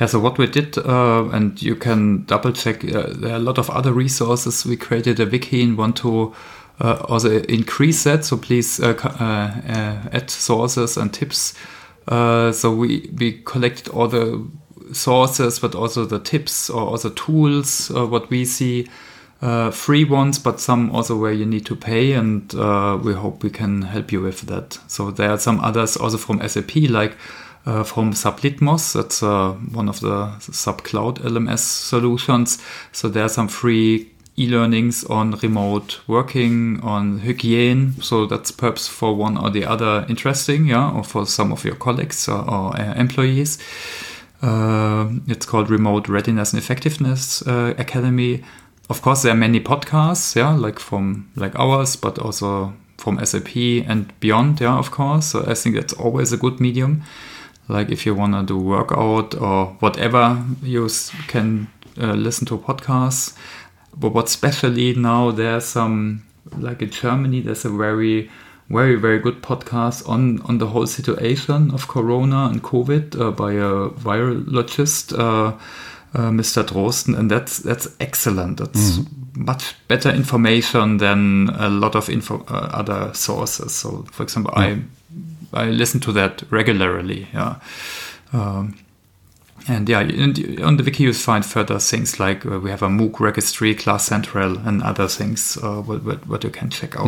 Yeah, 0.00 0.06
so 0.06 0.20
what 0.20 0.38
we 0.38 0.46
did, 0.46 0.76
uh, 0.78 1.28
and 1.32 1.60
you 1.62 1.76
can 1.76 2.24
double 2.24 2.52
check, 2.52 2.84
uh, 2.84 3.08
there 3.08 3.32
are 3.32 3.36
a 3.36 3.38
lot 3.38 3.58
of 3.58 3.70
other 3.70 3.92
resources. 3.92 4.66
We 4.66 4.76
created 4.76 5.20
a 5.20 5.26
wiki 5.26 5.62
and 5.62 5.78
want 5.78 5.96
to 5.98 6.34
uh, 6.80 7.04
also 7.08 7.40
increase 7.42 8.04
that. 8.04 8.24
So 8.24 8.36
please 8.36 8.80
uh, 8.80 8.94
uh, 9.04 9.72
uh, 9.72 10.08
add 10.12 10.30
sources 10.30 10.96
and 10.96 11.12
tips. 11.12 11.54
so 12.08 12.74
we, 12.74 13.10
we 13.16 13.40
collected 13.44 13.88
all 13.88 14.08
the 14.08 14.44
sources, 14.92 15.60
but 15.60 15.74
also 15.74 16.04
the 16.04 16.18
tips 16.18 16.68
or 16.68 16.82
also 16.82 17.10
tools, 17.10 17.90
what 17.90 18.30
we 18.30 18.44
see. 18.44 18.88
Free 19.72 20.04
ones, 20.04 20.38
but 20.38 20.60
some 20.60 20.90
also 20.94 21.16
where 21.16 21.32
you 21.32 21.44
need 21.44 21.66
to 21.66 21.74
pay, 21.74 22.12
and 22.12 22.52
we 23.04 23.12
hope 23.12 23.42
we 23.42 23.50
can 23.50 23.82
help 23.82 24.12
you 24.12 24.20
with 24.20 24.42
that. 24.42 24.78
So 24.86 25.10
there 25.10 25.30
are 25.30 25.38
some 25.38 25.58
others 25.58 25.96
also 25.96 26.16
from 26.16 26.46
SAP, 26.48 26.76
like 26.88 27.16
uh, 27.66 27.84
from 27.84 28.12
SAP-Litmos. 28.12 28.94
That's 28.94 29.22
one 29.22 29.88
of 29.88 30.00
the 30.00 30.38
SAP 30.38 30.84
Cloud 30.84 31.20
LMS 31.20 31.60
solutions. 31.60 32.58
So 32.92 33.08
there 33.08 33.24
are 33.24 33.28
some 33.28 33.48
free 33.48 34.12
e-learnings 34.36 35.04
on 35.04 35.32
remote 35.42 36.00
working, 36.06 36.80
on 36.82 37.20
hygiene. 37.20 38.00
So 38.00 38.26
that's 38.26 38.50
perhaps 38.50 38.88
for 38.88 39.14
one 39.14 39.36
or 39.36 39.50
the 39.50 39.64
other 39.64 40.06
interesting, 40.08 40.66
yeah, 40.66 40.90
or 40.90 41.04
for 41.04 41.26
some 41.26 41.52
of 41.52 41.64
your 41.64 41.74
colleagues 41.74 42.28
or, 42.28 42.48
or 42.48 42.76
uh, 42.76 42.94
employees. 42.94 43.58
Uh, 44.40 45.08
it's 45.28 45.46
called 45.46 45.70
Remote 45.70 46.08
Readiness 46.08 46.52
and 46.52 46.60
Effectiveness 46.60 47.46
uh, 47.46 47.74
Academy. 47.78 48.42
Of 48.90 49.02
course, 49.02 49.22
there 49.22 49.32
are 49.32 49.36
many 49.36 49.60
podcasts, 49.60 50.34
yeah, 50.34 50.54
like 50.54 50.78
from 50.78 51.30
like 51.36 51.56
ours, 51.58 51.96
but 51.96 52.18
also 52.18 52.72
from 52.96 53.24
SAP 53.24 53.56
and 53.56 54.12
beyond, 54.20 54.60
yeah, 54.60 54.76
of 54.76 54.90
course. 54.90 55.26
So 55.26 55.44
I 55.46 55.54
think 55.54 55.76
that's 55.76 55.92
always 55.92 56.32
a 56.32 56.36
good 56.36 56.58
medium. 56.58 57.02
Like 57.68 57.90
if 57.90 58.04
you 58.06 58.14
want 58.14 58.34
to 58.34 58.42
do 58.42 58.58
workout 58.58 59.34
or 59.34 59.76
whatever, 59.80 60.44
you 60.62 60.88
can 61.28 61.68
uh, 62.00 62.12
listen 62.12 62.46
to 62.46 62.58
podcasts 62.58 63.36
but 63.96 64.12
what's 64.14 64.34
especially 64.34 64.94
now 64.94 65.30
there's 65.30 65.64
some 65.64 66.22
like 66.58 66.82
in 66.82 66.90
Germany 66.90 67.40
there's 67.40 67.64
a 67.64 67.70
very 67.70 68.30
very 68.68 68.94
very 68.94 69.18
good 69.18 69.42
podcast 69.42 70.08
on 70.08 70.40
on 70.42 70.58
the 70.58 70.66
whole 70.66 70.86
situation 70.86 71.70
of 71.72 71.88
Corona 71.88 72.48
and 72.50 72.62
COVID 72.62 73.20
uh, 73.20 73.30
by 73.30 73.52
a 73.52 73.90
virologist. 73.90 75.18
Uh, 75.18 75.58
uh, 76.14 76.28
Mr. 76.28 76.62
Drosten, 76.62 77.18
and 77.18 77.30
that's 77.30 77.56
that's 77.60 77.88
excellent. 77.98 78.58
That's 78.58 78.98
mm. 78.98 79.06
much 79.34 79.74
better 79.88 80.10
information 80.10 80.98
than 80.98 81.48
a 81.54 81.70
lot 81.70 81.96
of 81.96 82.10
info, 82.10 82.44
uh, 82.48 82.68
other 82.70 83.14
sources. 83.14 83.74
So, 83.74 84.04
for 84.12 84.22
example, 84.22 84.52
I 84.54 84.82
I 85.52 85.66
listen 85.66 86.00
to 86.00 86.12
that 86.12 86.42
regularly. 86.50 87.28
Yeah. 87.32 87.56
Um, 88.32 88.78
and 89.68 89.88
yeah, 89.88 90.00
on 90.00 90.76
the 90.76 90.82
wiki 90.84 91.04
you 91.04 91.12
find 91.12 91.46
further 91.46 91.78
things 91.78 92.18
like 92.18 92.44
uh, 92.44 92.58
we 92.58 92.70
have 92.70 92.82
a 92.82 92.88
MOOC 92.88 93.20
registry, 93.20 93.74
Class 93.74 94.04
Central, 94.04 94.58
and 94.58 94.82
other 94.82 95.06
things 95.06 95.56
uh, 95.62 95.80
what, 95.82 96.02
what, 96.02 96.26
what, 96.26 96.44
you 96.44 96.50
can 96.50 96.68
check 96.68 96.96
out. 96.96 97.06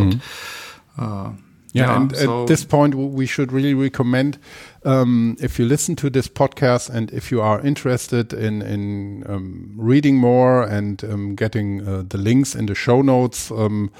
Mm. 0.98 1.38
Yeah, 1.74 1.86
yeah, 1.86 1.96
and 1.96 2.16
so 2.16 2.42
at 2.42 2.46
this 2.46 2.64
point, 2.64 2.94
we 2.94 3.26
should 3.26 3.50
really 3.50 3.74
recommend 3.74 4.38
um, 4.84 5.36
if 5.40 5.58
you 5.58 5.64
listen 5.64 5.96
to 5.96 6.08
this 6.08 6.28
podcast 6.28 6.88
and 6.88 7.10
if 7.10 7.32
you 7.32 7.40
are 7.40 7.60
interested 7.66 8.32
in 8.32 8.62
in 8.62 9.24
um, 9.26 9.74
reading 9.76 10.16
more 10.16 10.62
and 10.62 11.02
um, 11.02 11.34
getting 11.34 11.84
uh, 11.86 12.04
the 12.08 12.16
links 12.16 12.54
in 12.54 12.66
the 12.66 12.76
show 12.76 13.02
notes. 13.02 13.50
Um, 13.50 13.90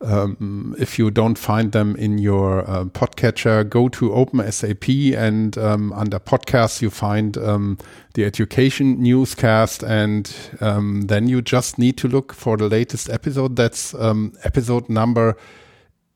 um, 0.00 0.76
if 0.78 1.00
you 1.00 1.10
don't 1.10 1.36
find 1.36 1.72
them 1.72 1.96
in 1.96 2.18
your 2.18 2.60
uh, 2.70 2.84
podcatcher, 2.84 3.68
go 3.68 3.88
to 3.88 4.10
OpenSAP 4.10 5.16
and 5.16 5.58
um, 5.58 5.92
under 5.94 6.20
podcasts 6.20 6.80
you 6.80 6.90
find 6.90 7.36
um, 7.38 7.76
the 8.14 8.24
education 8.24 9.02
newscast, 9.02 9.82
and 9.82 10.32
um, 10.60 11.02
then 11.08 11.26
you 11.26 11.42
just 11.42 11.76
need 11.76 11.96
to 11.96 12.06
look 12.06 12.32
for 12.32 12.56
the 12.56 12.68
latest 12.68 13.10
episode. 13.10 13.56
That's 13.56 13.94
um, 13.94 14.32
episode 14.44 14.88
number 14.88 15.36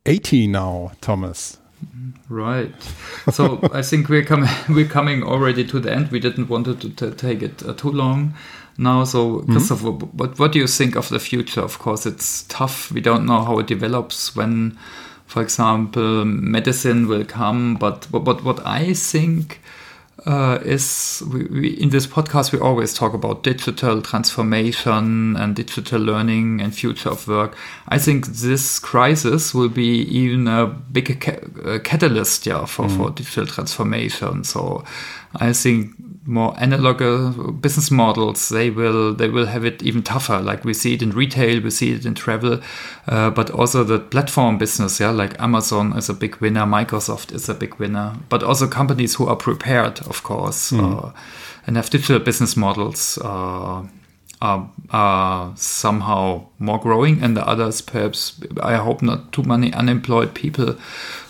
80 0.07 0.47
now, 0.49 0.93
Thomas. 1.01 1.59
Right. 2.29 2.75
So 3.33 3.61
I 3.73 3.83
think 3.83 4.09
we're 4.09 4.25
coming 4.25 4.49
we're 4.69 4.89
coming 4.89 5.23
already 5.23 5.65
to 5.67 5.81
the 5.81 5.93
end. 5.93 6.11
We 6.11 6.21
didn't 6.21 6.49
want 6.49 6.67
to 6.67 7.11
take 7.13 7.43
it 7.43 7.63
uh, 7.67 7.73
too 7.75 7.91
long 7.91 8.35
now. 8.79 9.05
So, 9.05 9.41
mm-hmm. 9.41 10.17
What, 10.17 10.39
what 10.39 10.53
do 10.53 10.59
you 10.59 10.67
think 10.67 10.97
of 10.97 11.09
the 11.09 11.19
future? 11.19 11.61
Of 11.61 11.79
course, 11.79 12.07
it's 12.07 12.43
tough. 12.45 12.91
We 12.91 13.01
don't 13.01 13.27
know 13.27 13.43
how 13.43 13.59
it 13.59 13.67
develops 13.67 14.35
when, 14.35 14.79
for 15.27 15.43
example, 15.43 16.25
medicine 16.25 17.07
will 17.07 17.25
come. 17.25 17.77
But 17.77 18.07
what, 18.11 18.43
what 18.43 18.67
I 18.67 18.95
think 18.95 19.61
uh, 20.27 20.59
is 20.65 21.23
we, 21.33 21.45
we, 21.47 21.69
in 21.71 21.91
this 21.91 22.07
podcast 22.07 22.53
we 22.53 22.59
always 22.59 22.93
talk 22.95 23.15
about 23.15 23.43
digital 23.43 24.03
transformation 24.03 25.37
and 25.37 25.57
digital 25.57 26.01
learning 26.01 26.61
and 26.61 26.75
future 26.75 27.11
of 27.11 27.27
work. 27.27 27.57
I 27.89 27.99
think 27.99 28.27
this 28.27 28.79
crisis 28.79 29.55
will 29.55 29.69
be 29.69 30.03
even 30.03 30.49
a 30.49 30.67
big 30.67 31.21
ca- 31.21 31.79
catalyst, 31.81 32.47
yeah, 32.47 32.65
for, 32.65 32.87
mm. 32.87 32.97
for 32.97 33.11
digital 33.11 33.47
transformation. 33.47 34.45
So 34.45 34.85
I 35.37 35.53
think 35.53 35.93
more 36.27 36.55
analog 36.59 36.99
business 37.63 37.91
models 37.91 38.51
they 38.51 38.69
will 38.69 39.15
they 39.15 39.29
will 39.29 39.47
have 39.47 39.65
it 39.65 39.83
even 39.83 40.03
tougher 40.03 40.41
like 40.41 40.65
we 40.65 40.75
see 40.75 40.93
it 40.93 41.03
in 41.03 41.11
retail 41.11 41.63
we 41.63 41.71
see 41.71 41.93
it 41.93 42.05
in 42.05 42.15
travel 42.15 42.61
uh, 43.09 43.31
but 43.31 43.51
also 43.51 43.83
the 43.83 43.99
platform 43.99 44.59
business 44.59 45.01
yeah 45.01 45.11
like 45.11 45.41
amazon 45.41 45.97
is 45.97 46.11
a 46.11 46.15
big 46.15 46.37
winner 46.37 46.67
microsoft 46.67 47.33
is 47.33 47.49
a 47.49 47.55
big 47.55 47.75
winner 47.77 48.15
but 48.29 48.43
also 48.43 48.69
companies 48.69 49.15
who 49.15 49.27
are 49.27 49.37
prepared 49.37 49.99
of 50.01 50.23
course 50.23 50.73
mm. 50.73 51.05
uh, 51.05 51.11
and 51.67 51.77
have 51.77 51.89
digital 51.89 52.19
business 52.19 52.55
models 52.55 53.19
uh, 53.23 53.83
are, 54.43 54.71
are 54.91 55.53
somehow 55.57 56.47
more 56.59 56.79
growing 56.79 57.23
and 57.23 57.37
the 57.37 57.47
others 57.47 57.81
perhaps 57.81 58.41
i 58.63 58.77
hope 58.77 59.03
not 59.03 59.33
too 59.33 59.43
many 59.43 59.73
unemployed 59.75 60.35
people 60.35 60.77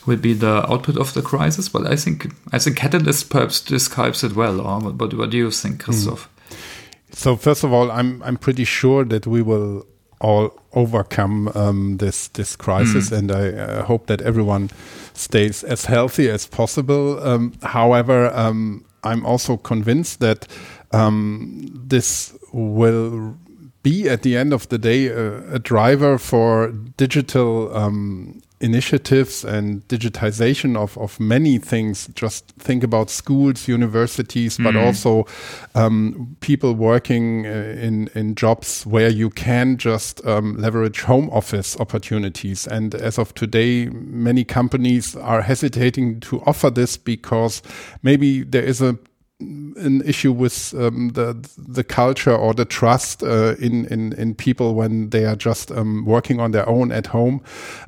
will 0.06 0.16
be 0.16 0.32
the 0.32 0.64
output 0.70 0.96
of 0.96 1.12
the 1.14 1.22
crisis 1.22 1.68
but 1.68 1.86
i 1.86 1.96
think 1.96 2.32
i 2.52 2.58
think 2.58 2.76
catalyst 2.76 3.30
perhaps 3.30 3.60
describes 3.60 4.22
it 4.22 4.34
well 4.34 4.60
or 4.60 4.80
what, 4.80 5.14
what 5.14 5.30
do 5.30 5.36
you 5.36 5.50
think 5.50 5.76
hmm. 5.76 5.90
christoph 5.90 6.28
mm. 6.48 7.14
so 7.14 7.36
first 7.36 7.64
of 7.64 7.72
all 7.72 7.90
i'm 7.90 8.22
i'm 8.22 8.36
pretty 8.36 8.64
sure 8.64 9.04
that 9.04 9.26
we 9.26 9.42
will 9.42 9.84
all 10.20 10.52
overcome 10.74 11.48
um, 11.54 11.96
this 11.96 12.28
this 12.28 12.54
crisis, 12.54 13.10
mm. 13.10 13.18
and 13.18 13.32
I 13.32 13.48
uh, 13.48 13.84
hope 13.84 14.06
that 14.06 14.20
everyone 14.20 14.70
stays 15.14 15.64
as 15.64 15.86
healthy 15.86 16.28
as 16.28 16.46
possible. 16.46 17.18
Um, 17.26 17.54
however, 17.62 18.30
um, 18.34 18.84
I'm 19.02 19.24
also 19.24 19.56
convinced 19.56 20.20
that 20.20 20.46
um, 20.92 21.70
this 21.74 22.36
will 22.52 23.36
be 23.82 24.08
at 24.08 24.22
the 24.22 24.36
end 24.36 24.52
of 24.52 24.68
the 24.68 24.78
day 24.78 25.06
a, 25.06 25.54
a 25.54 25.58
driver 25.58 26.18
for 26.18 26.68
digital 26.96 27.74
um, 27.74 28.42
initiatives 28.60 29.42
and 29.42 29.86
digitization 29.88 30.76
of, 30.76 30.96
of 30.98 31.18
many 31.18 31.56
things. 31.58 32.08
Just 32.14 32.52
think 32.58 32.84
about 32.84 33.08
schools, 33.08 33.66
universities, 33.66 34.58
but 34.58 34.74
mm. 34.74 34.84
also 34.84 35.26
um, 35.74 36.36
people 36.40 36.74
working 36.74 37.46
uh, 37.46 37.50
in, 37.50 38.08
in 38.14 38.34
jobs 38.34 38.84
where 38.84 39.08
you 39.08 39.30
can 39.30 39.78
just 39.78 40.24
um, 40.26 40.56
leverage 40.58 41.00
home 41.00 41.30
office 41.30 41.78
opportunities. 41.80 42.66
And 42.66 42.94
as 42.94 43.18
of 43.18 43.34
today, 43.34 43.86
many 43.86 44.44
companies 44.44 45.16
are 45.16 45.40
hesitating 45.40 46.20
to 46.20 46.42
offer 46.42 46.68
this 46.68 46.98
because 46.98 47.62
maybe 48.02 48.42
there 48.42 48.64
is 48.64 48.82
a 48.82 48.98
an 49.40 50.02
issue 50.04 50.32
with 50.32 50.74
um, 50.74 51.10
the 51.10 51.34
the 51.56 51.84
culture 51.84 52.34
or 52.34 52.54
the 52.54 52.64
trust 52.64 53.22
uh, 53.22 53.54
in 53.58 53.86
in 53.86 54.12
in 54.14 54.34
people 54.34 54.74
when 54.74 55.10
they 55.10 55.24
are 55.24 55.36
just 55.36 55.70
um, 55.72 56.04
working 56.04 56.40
on 56.40 56.52
their 56.52 56.68
own 56.68 56.92
at 56.92 57.08
home. 57.08 57.42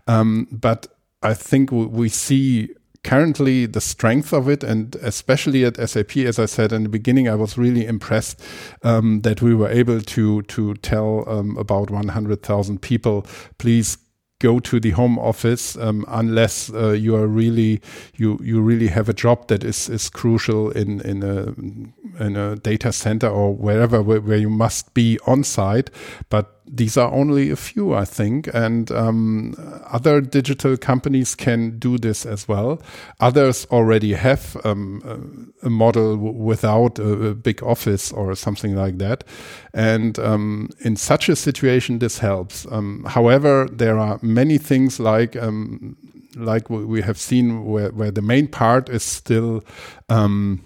Um, 0.06 0.48
but 0.50 0.86
I 1.22 1.34
think 1.34 1.70
we 1.70 2.08
see 2.08 2.70
currently 3.04 3.66
the 3.66 3.80
strength 3.80 4.32
of 4.32 4.48
it, 4.48 4.62
and 4.62 4.94
especially 4.96 5.64
at 5.64 5.76
SAP, 5.88 6.16
as 6.18 6.38
I 6.38 6.46
said 6.46 6.72
in 6.72 6.84
the 6.84 6.88
beginning, 6.88 7.28
I 7.28 7.34
was 7.34 7.58
really 7.58 7.86
impressed 7.86 8.40
um, 8.82 9.22
that 9.22 9.42
we 9.42 9.54
were 9.54 9.68
able 9.68 10.00
to 10.00 10.42
to 10.42 10.74
tell 10.74 11.28
um, 11.28 11.56
about 11.56 11.90
100,000 11.90 12.80
people, 12.80 13.26
please 13.58 13.98
go 14.42 14.58
to 14.60 14.80
the 14.80 14.90
home 14.90 15.18
office 15.18 15.76
um, 15.76 16.04
unless 16.08 16.70
uh, 16.74 16.90
you 16.90 17.14
are 17.14 17.28
really 17.28 17.80
you 18.16 18.38
you 18.42 18.60
really 18.60 18.88
have 18.88 19.08
a 19.08 19.14
job 19.14 19.46
that 19.46 19.64
is 19.64 19.88
is 19.88 20.10
crucial 20.10 20.70
in 20.72 21.00
in 21.02 21.22
a 21.22 21.54
in 22.22 22.36
a 22.36 22.56
data 22.56 22.92
center 22.92 23.28
or 23.28 23.54
wherever 23.54 24.02
where, 24.02 24.20
where 24.20 24.38
you 24.38 24.50
must 24.50 24.92
be 24.94 25.18
on 25.26 25.44
site. 25.44 25.90
But 26.28 26.51
these 26.74 26.96
are 26.96 27.12
only 27.12 27.50
a 27.50 27.56
few, 27.56 27.92
I 27.92 28.06
think, 28.06 28.48
and 28.54 28.90
um, 28.90 29.54
other 29.90 30.22
digital 30.22 30.78
companies 30.78 31.34
can 31.34 31.78
do 31.78 31.98
this 31.98 32.24
as 32.24 32.48
well. 32.48 32.80
Others 33.20 33.66
already 33.70 34.14
have 34.14 34.56
um, 34.64 35.52
a, 35.62 35.68
model 35.68 36.16
without 36.16 36.98
a, 36.98 37.26
a, 37.26 37.34
big 37.34 37.62
office 37.62 38.10
or 38.10 38.34
something 38.34 38.74
like 38.74 38.96
that, 38.98 39.22
and 39.74 40.18
um, 40.18 40.70
in 40.80 40.96
such 40.96 41.28
a 41.28 41.36
situation, 41.36 41.98
this 41.98 42.18
helps. 42.18 42.66
Um, 42.70 43.04
however, 43.06 43.68
there 43.70 43.98
are 43.98 44.18
many 44.22 44.56
things 44.56 44.98
like 44.98 45.36
um, 45.36 45.94
like 46.36 46.70
we 46.70 47.02
have 47.02 47.18
seen 47.18 47.66
where, 47.66 47.90
where 47.90 48.10
the 48.10 48.22
main 48.22 48.48
part 48.48 48.88
is 48.88 49.02
still 49.02 49.62
um, 50.08 50.64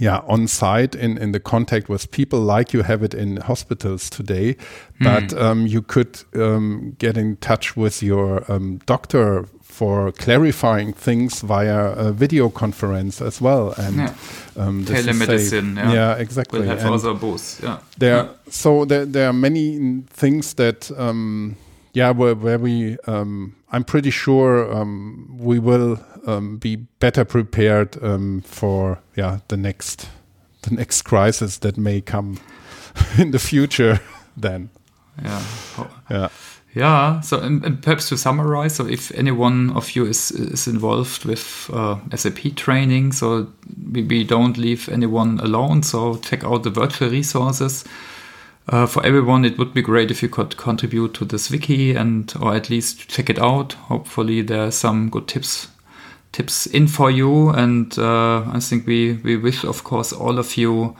yeah 0.00 0.20
on 0.28 0.46
site 0.46 0.94
in 0.94 1.18
in 1.18 1.32
the 1.32 1.40
contact 1.40 1.88
with 1.88 2.10
people 2.10 2.40
like 2.40 2.72
you 2.72 2.82
have 2.82 3.02
it 3.02 3.14
in 3.14 3.36
hospitals 3.36 4.10
today 4.10 4.56
but 5.00 5.24
mm. 5.24 5.40
um, 5.40 5.66
you 5.66 5.82
could 5.82 6.22
um, 6.34 6.94
get 6.98 7.16
in 7.16 7.36
touch 7.36 7.76
with 7.76 8.02
your 8.02 8.50
um, 8.50 8.78
doctor 8.86 9.46
for 9.62 10.12
clarifying 10.12 10.92
things 10.92 11.40
via 11.40 11.90
a 11.92 12.12
video 12.12 12.48
conference 12.48 13.20
as 13.20 13.40
well 13.40 13.72
and 13.72 13.96
yeah. 13.96 14.14
Um, 14.56 14.84
telemedicine 14.84 15.76
yeah. 15.76 15.92
yeah. 15.92 16.14
exactly 16.14 16.60
we'll 16.60 16.76
have 16.76 16.92
other 16.92 17.14
both 17.14 17.60
yeah 17.62 17.78
there 17.98 18.24
yeah. 18.24 18.28
so 18.48 18.84
there, 18.84 19.04
there 19.04 19.28
are 19.28 19.32
many 19.32 20.02
things 20.10 20.54
that 20.54 20.90
um, 20.96 21.56
yeah 21.92 22.12
where, 22.12 22.36
where 22.36 22.58
we 22.58 22.96
um, 23.06 23.56
i'm 23.72 23.84
pretty 23.84 24.10
sure 24.10 24.84
we 25.36 25.58
will 25.58 25.98
um, 26.26 26.58
be 26.58 26.76
better 26.76 27.24
prepared 27.24 28.02
um, 28.02 28.42
for 28.42 29.00
yeah 29.16 29.40
the 29.48 29.56
next 29.56 30.08
the 30.62 30.74
next 30.74 31.02
crisis 31.02 31.58
that 31.58 31.76
may 31.76 32.00
come 32.00 32.38
in 33.18 33.30
the 33.30 33.38
future. 33.38 34.00
Then, 34.36 34.70
yeah, 35.22 35.44
yeah. 36.10 36.28
Yeah, 36.74 37.20
so 37.20 37.38
and, 37.38 37.64
and, 37.64 37.80
perhaps 37.80 38.08
to 38.08 38.16
summarize, 38.16 38.74
so 38.74 38.84
if 38.84 39.12
any 39.12 39.30
one 39.30 39.70
of 39.76 39.94
you 39.94 40.06
is 40.06 40.32
is 40.32 40.66
involved 40.66 41.24
with 41.24 41.70
uh, 41.72 41.98
SAP 42.16 42.56
training, 42.56 43.12
so 43.12 43.46
we, 43.92 44.02
we 44.02 44.24
don't 44.24 44.58
leave 44.58 44.88
anyone 44.88 45.38
alone. 45.38 45.84
So 45.84 46.16
check 46.16 46.42
out 46.42 46.64
the 46.64 46.70
virtual 46.70 47.10
resources. 47.10 47.84
Uh, 48.66 48.86
for 48.86 49.06
everyone, 49.06 49.44
it 49.44 49.56
would 49.56 49.72
be 49.72 49.82
great 49.82 50.10
if 50.10 50.20
you 50.20 50.28
could 50.28 50.56
contribute 50.56 51.14
to 51.14 51.24
this 51.24 51.48
wiki 51.48 51.94
and 51.94 52.32
or 52.40 52.56
at 52.56 52.70
least 52.70 53.08
check 53.08 53.30
it 53.30 53.38
out. 53.38 53.74
Hopefully, 53.74 54.42
there 54.42 54.66
are 54.66 54.72
some 54.72 55.10
good 55.10 55.28
tips 55.28 55.68
tips 56.34 56.66
in 56.66 56.88
for 56.88 57.10
you. 57.10 57.50
And 57.50 57.96
uh, 57.98 58.42
I 58.52 58.60
think 58.60 58.86
we, 58.86 59.14
we 59.24 59.36
wish, 59.36 59.64
of 59.64 59.84
course, 59.84 60.12
all 60.12 60.38
of 60.38 60.56
you 60.56 60.96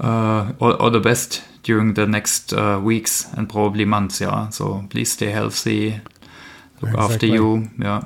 uh, 0.00 0.52
all, 0.60 0.72
all, 0.74 0.90
the 0.90 1.00
best 1.00 1.42
during 1.62 1.94
the 1.94 2.06
next 2.06 2.52
uh, 2.52 2.80
weeks 2.82 3.32
and 3.34 3.48
probably 3.48 3.84
months. 3.84 4.20
Yeah. 4.20 4.48
So 4.50 4.84
please 4.90 5.12
stay 5.12 5.30
healthy. 5.30 6.00
Look 6.80 6.90
exactly. 6.90 7.14
after 7.14 7.26
you. 7.26 7.70
Yeah. 7.78 8.02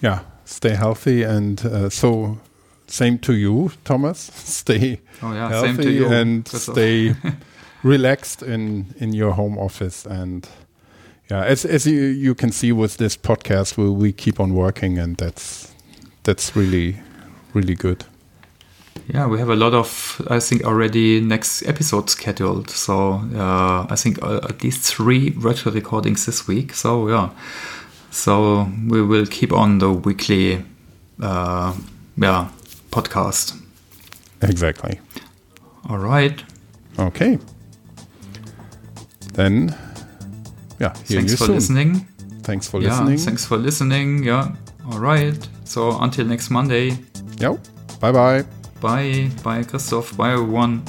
Yeah. 0.00 0.20
Stay 0.44 0.74
healthy. 0.74 1.22
And 1.22 1.64
uh, 1.64 1.90
so, 1.90 2.38
same 2.86 3.18
to 3.18 3.34
you, 3.34 3.72
Thomas. 3.84 4.18
Stay 4.34 5.00
oh, 5.22 5.32
yeah, 5.32 5.48
healthy 5.48 6.04
and 6.04 6.48
stay 6.48 7.14
relaxed 7.84 8.42
in, 8.42 8.94
in 8.98 9.12
your 9.12 9.32
home 9.32 9.58
office. 9.58 10.04
And 10.06 10.48
yeah, 11.30 11.44
as 11.44 11.64
as 11.64 11.86
you, 11.86 12.00
you 12.00 12.34
can 12.34 12.50
see 12.50 12.72
with 12.72 12.96
this 12.96 13.16
podcast, 13.16 13.76
we 13.76 13.88
we 13.88 14.12
keep 14.12 14.40
on 14.40 14.54
working, 14.54 14.98
and 14.98 15.16
that's 15.16 15.72
that's 16.24 16.56
really 16.56 16.96
really 17.54 17.74
good. 17.74 18.04
Yeah, 19.06 19.26
we 19.26 19.38
have 19.38 19.48
a 19.48 19.56
lot 19.56 19.72
of 19.74 20.20
I 20.28 20.40
think 20.40 20.64
already 20.64 21.20
next 21.20 21.62
episode 21.62 22.10
scheduled. 22.10 22.70
So 22.70 23.22
uh, 23.34 23.86
I 23.88 23.96
think 23.96 24.22
uh, 24.22 24.40
at 24.48 24.62
least 24.62 24.94
three 24.94 25.30
virtual 25.30 25.72
recordings 25.72 26.26
this 26.26 26.48
week. 26.48 26.74
So 26.74 27.08
yeah, 27.08 27.30
so 28.10 28.68
we 28.88 29.00
will 29.02 29.26
keep 29.26 29.52
on 29.52 29.78
the 29.78 29.92
weekly 29.92 30.64
uh, 31.22 31.74
yeah 32.16 32.48
podcast. 32.90 33.56
Exactly. 34.42 35.00
All 35.88 35.98
right. 35.98 36.42
Okay. 36.98 37.38
Then 39.34 39.76
yeah, 40.80 40.88
thanks 40.88 41.32
for 41.32 41.44
soon. 41.46 41.54
listening. 41.54 42.06
Thanks 42.42 42.68
for 42.68 42.80
yeah, 42.80 42.88
listening. 42.88 43.18
Thanks 43.18 43.44
for 43.44 43.56
listening. 43.56 44.24
Yeah. 44.24 44.54
All 44.90 44.98
right. 44.98 45.48
So 45.64 46.00
until 46.00 46.26
next 46.26 46.50
Monday. 46.50 46.98
Yeah. 47.36 47.56
Bye 48.00 48.12
bye. 48.12 48.44
Bye. 48.80 49.30
Bye, 49.44 49.62
Christoph. 49.62 50.16
Bye, 50.16 50.32
everyone. 50.32 50.82